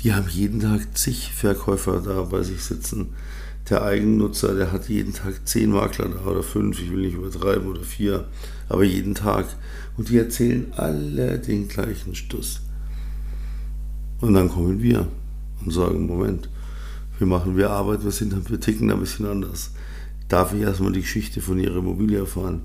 die 0.03 0.13
haben 0.13 0.27
jeden 0.29 0.61
Tag 0.61 0.97
zig 0.97 1.31
Verkäufer 1.33 2.01
da 2.01 2.23
bei 2.23 2.43
sich 2.43 2.63
sitzen. 2.63 3.07
der 3.69 3.83
Eigennutzer, 3.83 4.55
der 4.55 4.71
hat 4.71 4.89
jeden 4.89 5.13
Tag 5.13 5.47
zehn 5.47 5.69
Makler 5.69 6.09
da 6.09 6.25
oder 6.25 6.41
fünf, 6.41 6.81
ich 6.81 6.91
will 6.91 7.01
nicht 7.01 7.13
übertreiben, 7.13 7.67
oder 7.67 7.83
vier, 7.83 8.27
aber 8.67 8.83
jeden 8.83 9.13
Tag. 9.13 9.45
Und 9.95 10.09
die 10.09 10.17
erzählen 10.17 10.73
alle 10.75 11.37
den 11.37 11.67
gleichen 11.67 12.15
Stuss. 12.15 12.61
Und 14.21 14.33
dann 14.33 14.49
kommen 14.49 14.81
wir 14.81 15.07
und 15.63 15.71
sagen, 15.71 16.07
Moment, 16.07 16.49
wir 17.17 17.27
machen 17.27 17.57
wir 17.57 17.69
Arbeit, 17.69 18.03
wir, 18.03 18.11
sind, 18.11 18.49
wir 18.49 18.59
ticken 18.59 18.91
ein 18.91 18.99
bisschen 18.99 19.25
anders. 19.25 19.71
Darf 20.27 20.53
ich 20.53 20.61
erstmal 20.61 20.91
die 20.91 21.01
Geschichte 21.01 21.41
von 21.41 21.59
ihrer 21.59 21.77
Immobilie 21.77 22.19
erfahren? 22.19 22.61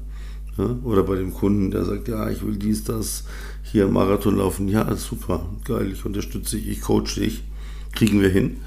Ja? 0.59 0.77
Oder 0.85 1.03
bei 1.03 1.17
dem 1.17 1.33
Kunden, 1.33 1.71
der 1.71 1.85
sagt, 1.85 2.09
ja, 2.09 2.29
ich 2.31 2.45
will 2.45 2.57
dies, 2.57 2.85
das, 2.85 3.25
hier 3.63 3.89
Marathon 3.89 4.37
laufen. 4.37 4.69
Ja, 4.69 4.95
super, 4.97 5.47
geil, 5.65 5.91
ich 5.93 6.05
unterstütze 6.05 6.57
dich, 6.57 6.69
ich 6.69 6.81
coach 6.81 7.17
dich, 7.17 7.43
kriegen 7.93 8.21
wir 8.21 8.29
hin. 8.29 8.59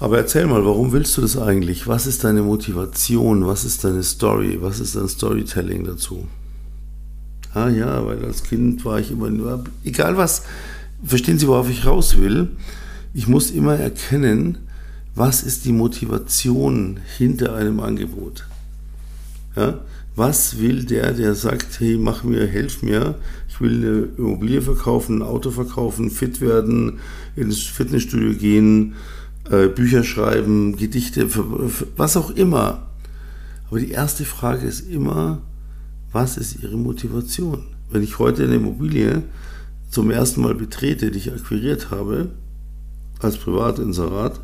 Aber 0.00 0.18
erzähl 0.18 0.46
mal, 0.46 0.64
warum 0.64 0.90
willst 0.90 1.16
du 1.16 1.20
das 1.20 1.38
eigentlich? 1.38 1.86
Was 1.86 2.08
ist 2.08 2.24
deine 2.24 2.42
Motivation? 2.42 3.46
Was 3.46 3.64
ist 3.64 3.84
deine 3.84 4.02
Story? 4.02 4.58
Was 4.60 4.80
ist 4.80 4.96
dein 4.96 5.06
Storytelling 5.06 5.84
dazu? 5.84 6.26
Ah 7.54 7.68
ja, 7.68 8.04
weil 8.04 8.24
als 8.24 8.42
Kind 8.42 8.84
war 8.84 8.98
ich 8.98 9.12
immer 9.12 9.30
nur, 9.30 9.62
egal 9.84 10.16
was, 10.16 10.42
verstehen 11.04 11.38
Sie, 11.38 11.48
worauf 11.48 11.70
ich 11.70 11.86
raus 11.86 12.18
will? 12.18 12.50
Ich 13.14 13.28
muss 13.28 13.50
immer 13.50 13.76
erkennen, 13.76 14.58
was 15.14 15.42
ist 15.42 15.64
die 15.64 15.72
Motivation 15.72 17.00
hinter 17.18 17.54
einem 17.54 17.80
Angebot. 17.80 18.46
Ja? 19.56 19.80
Was 20.14 20.58
will 20.58 20.84
der, 20.84 21.12
der 21.12 21.34
sagt, 21.34 21.80
hey, 21.80 21.96
mach 21.98 22.22
mir, 22.22 22.46
helf 22.46 22.82
mir, 22.82 23.14
ich 23.48 23.60
will 23.60 23.76
eine 23.76 24.08
Immobilie 24.18 24.60
verkaufen, 24.60 25.18
ein 25.18 25.22
Auto 25.22 25.50
verkaufen, 25.50 26.10
fit 26.10 26.40
werden, 26.40 26.98
ins 27.34 27.60
Fitnessstudio 27.60 28.34
gehen, 28.34 28.94
äh, 29.50 29.68
Bücher 29.68 30.04
schreiben, 30.04 30.76
Gedichte, 30.76 31.28
was 31.96 32.16
auch 32.16 32.30
immer. 32.30 32.88
Aber 33.68 33.80
die 33.80 33.90
erste 33.90 34.26
Frage 34.26 34.66
ist 34.66 34.80
immer, 34.80 35.40
was 36.12 36.36
ist 36.36 36.62
Ihre 36.62 36.76
Motivation? 36.76 37.64
Wenn 37.90 38.02
ich 38.02 38.18
heute 38.18 38.44
eine 38.44 38.56
Immobilie 38.56 39.22
zum 39.92 40.10
ersten 40.10 40.40
Mal 40.40 40.54
betrete, 40.54 41.10
die 41.10 41.18
ich 41.18 41.32
akquiriert 41.32 41.90
habe, 41.90 42.30
als 43.20 43.36
Privatinserat, 43.36 44.40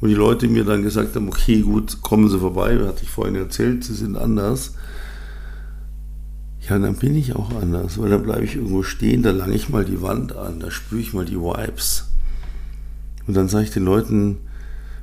und 0.00 0.08
die 0.08 0.14
Leute 0.14 0.48
mir 0.48 0.64
dann 0.64 0.82
gesagt 0.82 1.14
haben, 1.14 1.28
okay, 1.28 1.60
gut, 1.60 2.02
kommen 2.02 2.28
Sie 2.28 2.38
vorbei, 2.38 2.78
hatte 2.86 3.02
ich 3.02 3.10
vorhin 3.10 3.34
erzählt, 3.34 3.84
Sie 3.84 3.94
sind 3.94 4.16
anders. 4.16 4.74
Ja, 6.68 6.78
dann 6.78 6.96
bin 6.96 7.14
ich 7.14 7.36
auch 7.36 7.54
anders, 7.54 7.98
weil 7.98 8.10
dann 8.10 8.22
bleibe 8.22 8.44
ich 8.44 8.56
irgendwo 8.56 8.82
stehen, 8.82 9.22
da 9.22 9.30
lange 9.30 9.54
ich 9.54 9.68
mal 9.68 9.84
die 9.84 10.02
Wand 10.02 10.34
an, 10.34 10.60
da 10.60 10.70
spüre 10.70 11.00
ich 11.00 11.14
mal 11.14 11.24
die 11.24 11.40
Vibes. 11.40 12.08
Und 13.26 13.36
dann 13.36 13.48
sage 13.48 13.64
ich 13.64 13.70
den 13.70 13.84
Leuten, 13.84 14.38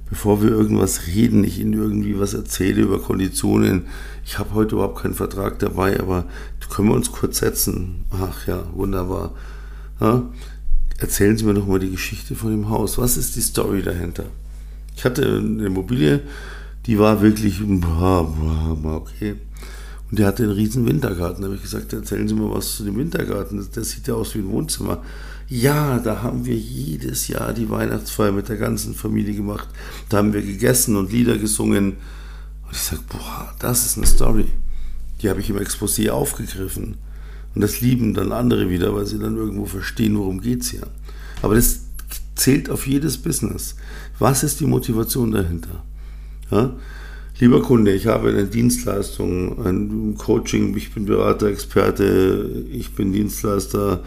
bevor 0.10 0.42
wir 0.42 0.50
irgendwas 0.50 1.08
reden, 1.08 1.44
ich 1.44 1.60
ihnen 1.60 1.74
irgendwie 1.74 2.20
was 2.20 2.34
erzähle 2.34 2.82
über 2.82 3.00
Konditionen, 3.00 3.88
ich 4.26 4.40
habe 4.40 4.54
heute 4.54 4.76
überhaupt 4.76 5.02
keinen 5.02 5.14
Vertrag 5.16 5.60
dabei, 5.60 6.00
aber 6.00 6.26
können 6.74 6.90
wir 6.90 6.96
uns 6.96 7.12
kurz 7.12 7.38
setzen? 7.38 8.06
Ach 8.10 8.48
ja, 8.48 8.64
wunderbar. 8.74 9.36
Ja? 10.00 10.24
Erzählen 10.98 11.38
Sie 11.38 11.46
mir 11.46 11.54
doch 11.54 11.68
mal 11.68 11.78
die 11.80 11.92
Geschichte 11.92 12.34
von 12.34 12.50
dem 12.50 12.70
Haus. 12.70 12.98
Was 12.98 13.16
ist 13.16 13.36
die 13.36 13.42
Story 13.42 13.84
dahinter? 13.84 14.26
Ich 14.96 15.06
hatte 15.06 15.24
eine 15.24 15.66
Immobilie, 15.66 16.22
die 16.88 16.98
war 16.98 17.22
wirklich, 17.22 17.62
okay. 17.62 19.36
Und 20.10 20.20
die 20.20 20.26
hatte 20.26 20.44
einen 20.44 20.54
riesen 20.54 20.88
Wintergarten. 20.88 21.42
Da 21.42 21.48
habe 21.48 21.58
ich 21.58 21.62
gesagt, 21.62 21.94
erzählen 21.94 22.28
Sie 22.28 22.34
mir 22.34 22.52
was 22.52 22.78
zu 22.78 22.84
dem 22.84 22.98
Wintergarten. 22.98 23.68
Das 23.74 23.92
sieht 23.92 24.08
ja 24.08 24.16
aus 24.16 24.34
wie 24.34 24.40
ein 24.40 24.50
Wohnzimmer. 24.50 25.04
Ja, 25.54 26.00
da 26.00 26.24
haben 26.24 26.48
wir 26.48 26.56
jedes 26.56 27.28
Jahr 27.28 27.54
die 27.54 27.70
Weihnachtsfeier 27.70 28.32
mit 28.32 28.50
der 28.50 28.58
ganzen 28.58 28.96
Familie 28.96 29.36
gemacht. 29.36 29.68
Da 30.10 30.18
haben 30.18 30.34
wir 30.34 30.42
gegessen 30.42 30.96
und 30.96 31.12
Lieder 31.12 31.38
gesungen. 31.38 31.98
Und 32.66 32.72
ich 32.72 32.80
sage, 32.80 33.04
boah, 33.08 33.54
das 33.60 33.86
ist 33.86 33.98
eine 33.98 34.08
Story. 34.08 34.48
Die 35.22 35.30
habe 35.30 35.42
ich 35.42 35.52
im 35.52 35.60
Exposé 35.60 36.10
aufgegriffen. 36.10 36.96
Und 37.54 37.62
das 37.62 37.82
lieben 37.82 38.16
dann 38.16 38.32
andere 38.32 38.68
wieder, 38.72 38.96
weil 38.96 39.06
sie 39.06 39.20
dann 39.20 39.38
irgendwo 39.38 39.68
verstehen, 39.68 40.18
worum 40.18 40.40
es 40.40 40.72
hier. 40.72 40.88
Aber 41.44 41.54
das 41.54 41.82
zählt 42.34 42.72
auf 42.72 42.88
jedes 42.88 43.20
Business. 43.20 43.76
Was 44.18 44.42
ist 44.42 44.60
die 44.60 44.66
Motivation 44.66 45.34
dahinter? 45.34 45.84
Ja? 46.50 46.74
Lieber 47.40 47.62
Kunde, 47.62 47.94
ich 47.94 48.08
habe 48.08 48.30
eine 48.30 48.46
Dienstleistung, 48.46 49.64
ein 49.64 50.16
Coaching, 50.18 50.76
ich 50.76 50.96
bin 50.96 51.06
Berater, 51.06 51.48
Experte, 51.48 52.66
ich 52.72 52.96
bin 52.96 53.14
Dienstleister, 53.14 54.04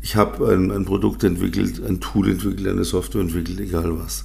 ich 0.00 0.16
habe 0.16 0.48
ein, 0.52 0.70
ein 0.70 0.84
Produkt 0.84 1.24
entwickelt, 1.24 1.82
ein 1.84 2.00
Tool 2.00 2.30
entwickelt, 2.30 2.68
eine 2.68 2.84
Software 2.84 3.20
entwickelt, 3.20 3.60
egal 3.60 3.98
was. 3.98 4.24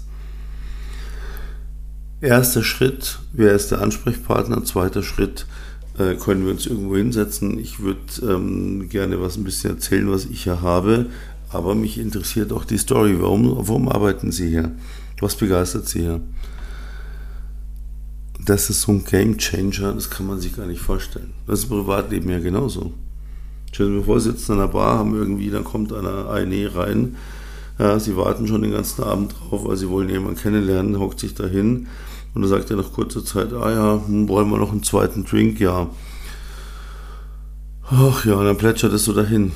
Erster 2.21 2.63
Schritt, 2.63 3.19
wer 3.33 3.53
ist 3.53 3.71
der 3.71 3.81
Ansprechpartner? 3.81 4.63
Zweiter 4.63 5.03
Schritt, 5.03 5.45
äh, 5.97 6.15
können 6.15 6.45
wir 6.45 6.51
uns 6.51 6.65
irgendwo 6.65 6.95
hinsetzen. 6.95 7.59
Ich 7.59 7.79
würde 7.79 7.99
ähm, 8.23 8.89
gerne 8.89 9.21
was 9.21 9.37
ein 9.37 9.43
bisschen 9.43 9.71
erzählen, 9.71 10.09
was 10.09 10.25
ich 10.25 10.43
hier 10.43 10.61
habe, 10.61 11.07
aber 11.49 11.75
mich 11.75 11.97
interessiert 11.97 12.51
auch 12.51 12.65
die 12.65 12.77
Story. 12.77 13.17
Warum, 13.19 13.55
warum 13.67 13.89
arbeiten 13.89 14.31
Sie 14.31 14.49
hier? 14.49 14.71
Was 15.19 15.35
begeistert 15.35 15.87
Sie 15.87 16.01
hier? 16.01 16.21
das 18.45 18.69
ist 18.69 18.81
so 18.81 18.91
ein 18.91 19.03
Game 19.03 19.37
Changer, 19.37 19.93
das 19.93 20.09
kann 20.09 20.27
man 20.27 20.39
sich 20.39 20.55
gar 20.55 20.67
nicht 20.67 20.81
vorstellen. 20.81 21.33
Das 21.47 21.59
ist 21.59 21.71
im 21.71 21.77
Privatleben 21.77 22.29
ja 22.29 22.39
genauso. 22.39 22.93
Stellen 23.75 23.97
mir 23.97 24.03
vor, 24.03 24.19
sitzen 24.19 24.53
an 24.53 24.59
einer 24.59 24.67
Bar, 24.69 24.99
haben 24.99 25.15
irgendwie, 25.15 25.49
dann 25.49 25.65
kommt 25.65 25.91
einer 25.91 26.29
eine 26.29 26.75
rein, 26.75 27.17
ja, 27.77 27.99
Sie 27.99 28.15
warten 28.15 28.47
schon 28.47 28.61
den 28.61 28.71
ganzen 28.71 29.03
Abend 29.03 29.33
drauf, 29.33 29.65
weil 29.65 29.75
Sie 29.75 29.89
wollen 29.89 30.09
jemanden 30.09 30.39
kennenlernen, 30.39 30.97
hockt 30.97 31.19
sich 31.19 31.35
da 31.35 31.45
hin 31.45 31.87
und 32.33 32.41
dann 32.41 32.49
sagt 32.49 32.71
er 32.71 32.77
nach 32.77 32.93
kurzer 32.93 33.23
Zeit, 33.23 33.51
ah 33.51 33.71
ja, 33.71 34.01
hm, 34.07 34.29
wollen 34.29 34.49
wir 34.49 34.57
noch 34.57 34.71
einen 34.71 34.83
zweiten 34.83 35.25
Drink? 35.25 35.59
Ja. 35.59 35.89
Ach 37.89 38.25
ja, 38.25 38.35
und 38.35 38.45
dann 38.45 38.57
plätschert 38.57 38.93
es 38.93 39.03
so 39.03 39.13
dahin. 39.13 39.51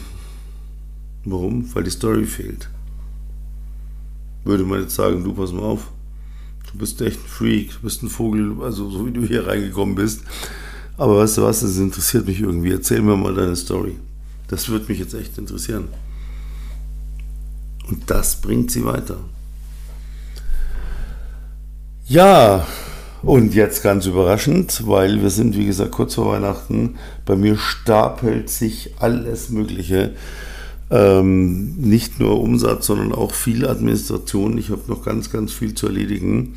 Warum? 1.23 1.73
Weil 1.73 1.84
die 1.84 1.89
Story 1.89 2.25
fehlt. 2.25 2.69
Würde 4.43 4.65
man 4.65 4.82
jetzt 4.82 4.95
sagen, 4.95 5.23
du 5.23 5.34
pass 5.34 5.53
mal 5.53 5.62
auf, 5.62 5.91
du 6.71 6.77
bist 6.77 7.01
echt 7.01 7.19
ein 7.19 7.27
Freak, 7.27 7.71
du 7.71 7.79
bist 7.84 8.03
ein 8.03 8.10
Vogel, 8.10 8.58
also 8.62 8.89
so 8.89 9.05
wie 9.05 9.12
du 9.12 9.21
hier 9.25 9.47
reingekommen 9.47 9.95
bist. 9.95 10.23
Aber 10.97 11.17
weißt 11.19 11.38
du 11.38 11.43
was, 11.43 11.62
das 11.62 11.77
interessiert 11.77 12.27
mich 12.27 12.41
irgendwie. 12.41 12.71
Erzähl 12.71 13.01
mir 13.01 13.15
mal 13.15 13.34
deine 13.34 13.55
Story. 13.55 13.95
Das 14.49 14.69
würde 14.69 14.85
mich 14.89 14.99
jetzt 14.99 15.13
echt 15.13 15.38
interessieren. 15.38 15.88
Und 17.88 18.09
das 18.09 18.41
bringt 18.41 18.71
sie 18.71 18.85
weiter. 18.85 19.17
Ja, 22.07 22.65
und 23.21 23.53
jetzt 23.53 23.83
ganz 23.83 24.05
überraschend, 24.05 24.88
weil 24.88 25.21
wir 25.21 25.29
sind, 25.29 25.57
wie 25.57 25.65
gesagt, 25.65 25.91
kurz 25.91 26.15
vor 26.15 26.33
Weihnachten. 26.33 26.95
Bei 27.25 27.35
mir 27.35 27.57
stapelt 27.57 28.49
sich 28.49 28.95
alles 28.99 29.49
Mögliche. 29.49 30.15
Ähm, 30.89 31.75
nicht 31.75 32.19
nur 32.19 32.39
Umsatz, 32.39 32.88
sondern 32.88 33.13
auch 33.13 33.33
viel 33.33 33.67
Administration. 33.67 34.57
Ich 34.57 34.69
habe 34.69 34.81
noch 34.88 35.03
ganz, 35.03 35.31
ganz 35.31 35.51
viel 35.51 35.75
zu 35.75 35.88
erledigen, 35.88 36.55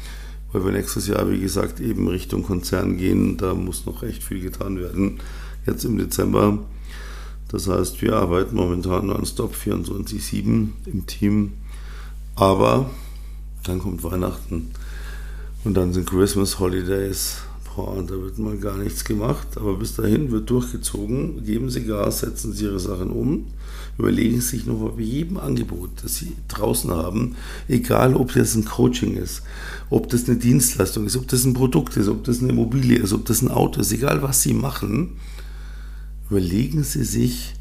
weil 0.53 0.65
wir 0.65 0.73
nächstes 0.73 1.07
Jahr, 1.09 1.31
wie 1.31 1.41
gesagt, 1.41 1.81
eben 1.81 2.09
Richtung 2.09 2.45
Konzern 2.45 2.97
gehen. 2.97 3.37
Da 3.37 3.55
muss 3.55 3.85
noch 3.85 4.03
echt 4.03 4.23
viel 4.23 4.41
getan 4.41 4.79
werden. 4.79 5.19
Jetzt 5.67 5.85
im 5.85 5.99
Dezember. 5.99 6.61
Das 7.53 7.69
heißt, 7.69 8.03
wir 8.03 8.17
arbeiten 8.17 8.57
momentan 8.57 9.07
nonstop 9.07 9.55
24-7 9.55 10.69
im 10.87 11.07
Team. 11.07 11.53
Aber 12.35 12.91
dann 13.65 13.79
kommt 13.79 14.03
Weihnachten 14.03 14.71
und 15.65 15.75
dann 15.75 15.93
sind 15.93 16.09
Christmas 16.09 16.59
Holidays 16.59 17.43
Boah, 17.75 18.03
da 18.07 18.21
wird 18.21 18.39
mal 18.39 18.59
gar 18.59 18.77
nichts 18.77 19.03
gemacht, 19.03 19.49
aber 19.57 19.77
bis 19.77 19.95
dahin 19.95 20.31
wird 20.31 20.51
durchgezogen. 20.51 21.43
Geben 21.43 21.71
Sie 21.71 21.85
Gas, 21.85 22.21
setzen 22.21 22.53
Sie 22.53 22.65
Ihre 22.65 22.79
Sachen 22.79 23.11
um, 23.11 23.47
überlegen 23.97 24.43
Sie 24.43 24.57
sich 24.57 24.67
noch 24.67 24.91
bei 24.91 25.01
jedem 25.01 25.39
Angebot, 25.39 25.89
das 26.03 26.17
Sie 26.17 26.33
draußen 26.49 26.91
haben, 26.91 27.35
egal 27.69 28.15
ob 28.15 28.35
das 28.35 28.55
ein 28.55 28.67
Coaching 28.67 29.17
ist, 29.17 29.43
ob 29.89 30.11
das 30.11 30.29
eine 30.29 30.37
Dienstleistung 30.37 31.07
ist, 31.07 31.17
ob 31.17 31.29
das 31.29 31.47
ein 31.47 31.55
Produkt 31.55 31.97
ist, 31.97 32.09
ob 32.09 32.25
das 32.25 32.41
eine 32.41 32.51
Immobilie 32.51 32.99
ist, 32.99 33.15
ob 33.15 33.25
das 33.25 33.41
ein 33.41 33.51
Auto 33.51 33.81
ist, 33.81 33.93
egal 33.93 34.23
was 34.23 34.43
Sie 34.43 34.53
machen, 34.53 35.17
überlegen 36.33 36.83
Sie 36.83 37.05
sich, 37.05 37.55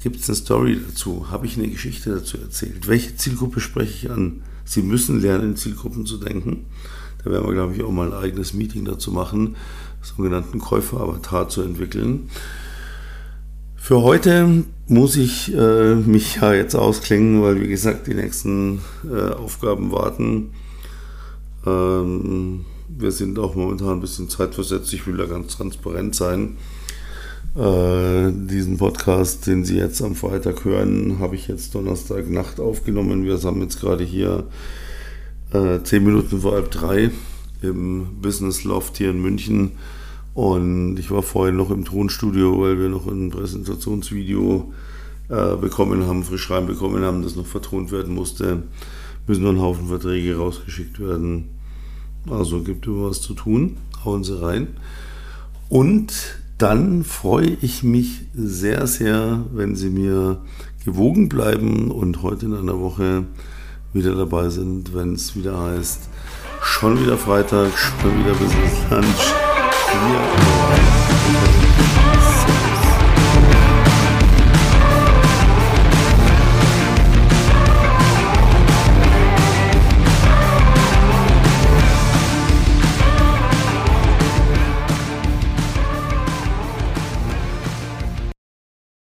gibt 0.00 0.20
es 0.20 0.28
eine 0.28 0.36
Story 0.36 0.80
dazu, 0.86 1.30
habe 1.30 1.46
ich 1.46 1.58
eine 1.58 1.68
Geschichte 1.68 2.10
dazu 2.10 2.38
erzählt, 2.38 2.86
welche 2.86 3.16
Zielgruppe 3.16 3.58
spreche 3.60 4.06
ich 4.06 4.10
an? 4.10 4.42
Sie 4.64 4.82
müssen 4.82 5.20
lernen, 5.20 5.50
in 5.50 5.56
Zielgruppen 5.56 6.06
zu 6.06 6.18
denken. 6.18 6.66
Da 7.24 7.30
werden 7.30 7.46
wir, 7.46 7.52
glaube 7.52 7.74
ich, 7.74 7.82
auch 7.82 7.90
mal 7.90 8.12
ein 8.12 8.18
eigenes 8.18 8.54
Meeting 8.54 8.84
dazu 8.84 9.10
machen, 9.10 9.56
sogenannten 10.02 10.60
Käufer-Avatar 10.60 11.48
zu 11.48 11.62
entwickeln. 11.62 12.30
Für 13.74 14.02
heute 14.02 14.64
muss 14.86 15.16
ich 15.16 15.52
äh, 15.52 15.96
mich 15.96 16.36
ja 16.36 16.54
jetzt 16.54 16.76
ausklingen, 16.76 17.42
weil 17.42 17.60
wie 17.60 17.68
gesagt 17.68 18.06
die 18.06 18.14
nächsten 18.14 18.80
äh, 19.04 19.30
Aufgaben 19.30 19.90
warten. 19.90 20.50
Ähm, 21.66 22.64
wir 22.88 23.10
sind 23.10 23.40
auch 23.40 23.56
momentan 23.56 23.94
ein 23.94 24.00
bisschen 24.00 24.28
zeitversetzt. 24.28 24.92
Ich 24.92 25.06
will 25.08 25.16
da 25.16 25.26
ganz 25.26 25.56
transparent 25.56 26.14
sein. 26.14 26.56
Äh, 27.54 28.32
diesen 28.32 28.78
Podcast, 28.78 29.46
den 29.46 29.64
Sie 29.64 29.76
jetzt 29.76 30.00
am 30.00 30.14
Freitag 30.14 30.64
hören, 30.64 31.18
habe 31.18 31.34
ich 31.34 31.48
jetzt 31.48 31.74
Donnerstag 31.74 32.30
Nacht 32.30 32.60
aufgenommen. 32.60 33.24
Wir 33.24 33.38
haben 33.42 33.60
jetzt 33.60 33.78
gerade 33.78 34.04
hier 34.04 34.44
äh, 35.52 35.80
zehn 35.82 36.02
Minuten 36.02 36.40
vor 36.40 36.52
halb 36.52 36.70
drei. 36.70 37.10
im 37.60 38.20
Business 38.20 38.64
Loft 38.64 38.96
hier 38.96 39.10
in 39.10 39.20
München. 39.20 39.72
Und 40.34 40.96
ich 40.98 41.10
war 41.10 41.22
vorhin 41.22 41.56
noch 41.56 41.70
im 41.70 41.84
Tonstudio, 41.84 42.58
weil 42.60 42.78
wir 42.78 42.88
noch 42.88 43.06
ein 43.06 43.30
Präsentationsvideo 43.30 44.72
äh, 45.28 45.56
bekommen 45.56 46.06
haben, 46.06 46.24
frisch 46.24 46.50
reinbekommen 46.50 47.04
haben, 47.04 47.22
das 47.22 47.36
noch 47.36 47.46
vertont 47.46 47.92
werden 47.92 48.14
musste. 48.14 48.62
Müssen 49.26 49.44
noch 49.44 49.50
ein 49.50 49.60
Haufen 49.60 49.88
Verträge 49.88 50.36
rausgeschickt 50.36 50.98
werden. 50.98 51.50
Also 52.30 52.62
gibt 52.62 52.86
immer 52.86 53.10
was 53.10 53.20
zu 53.20 53.34
tun. 53.34 53.76
Hauen 54.04 54.24
Sie 54.24 54.40
rein. 54.40 54.68
Und 55.68 56.41
dann 56.62 57.02
freue 57.02 57.56
ich 57.60 57.82
mich 57.82 58.20
sehr, 58.34 58.86
sehr, 58.86 59.44
wenn 59.52 59.74
Sie 59.74 59.90
mir 59.90 60.40
gewogen 60.84 61.28
bleiben 61.28 61.90
und 61.90 62.22
heute 62.22 62.46
in 62.46 62.54
einer 62.54 62.78
Woche 62.78 63.24
wieder 63.92 64.14
dabei 64.14 64.48
sind, 64.48 64.94
wenn 64.94 65.14
es 65.14 65.34
wieder 65.34 65.58
heißt, 65.58 66.08
schon 66.62 67.02
wieder 67.02 67.18
Freitag, 67.18 67.76
schon 67.76 68.16
wieder 68.20 68.34
Business 68.34 68.90
Lunch. 68.90 69.34
Hier. 69.90 71.01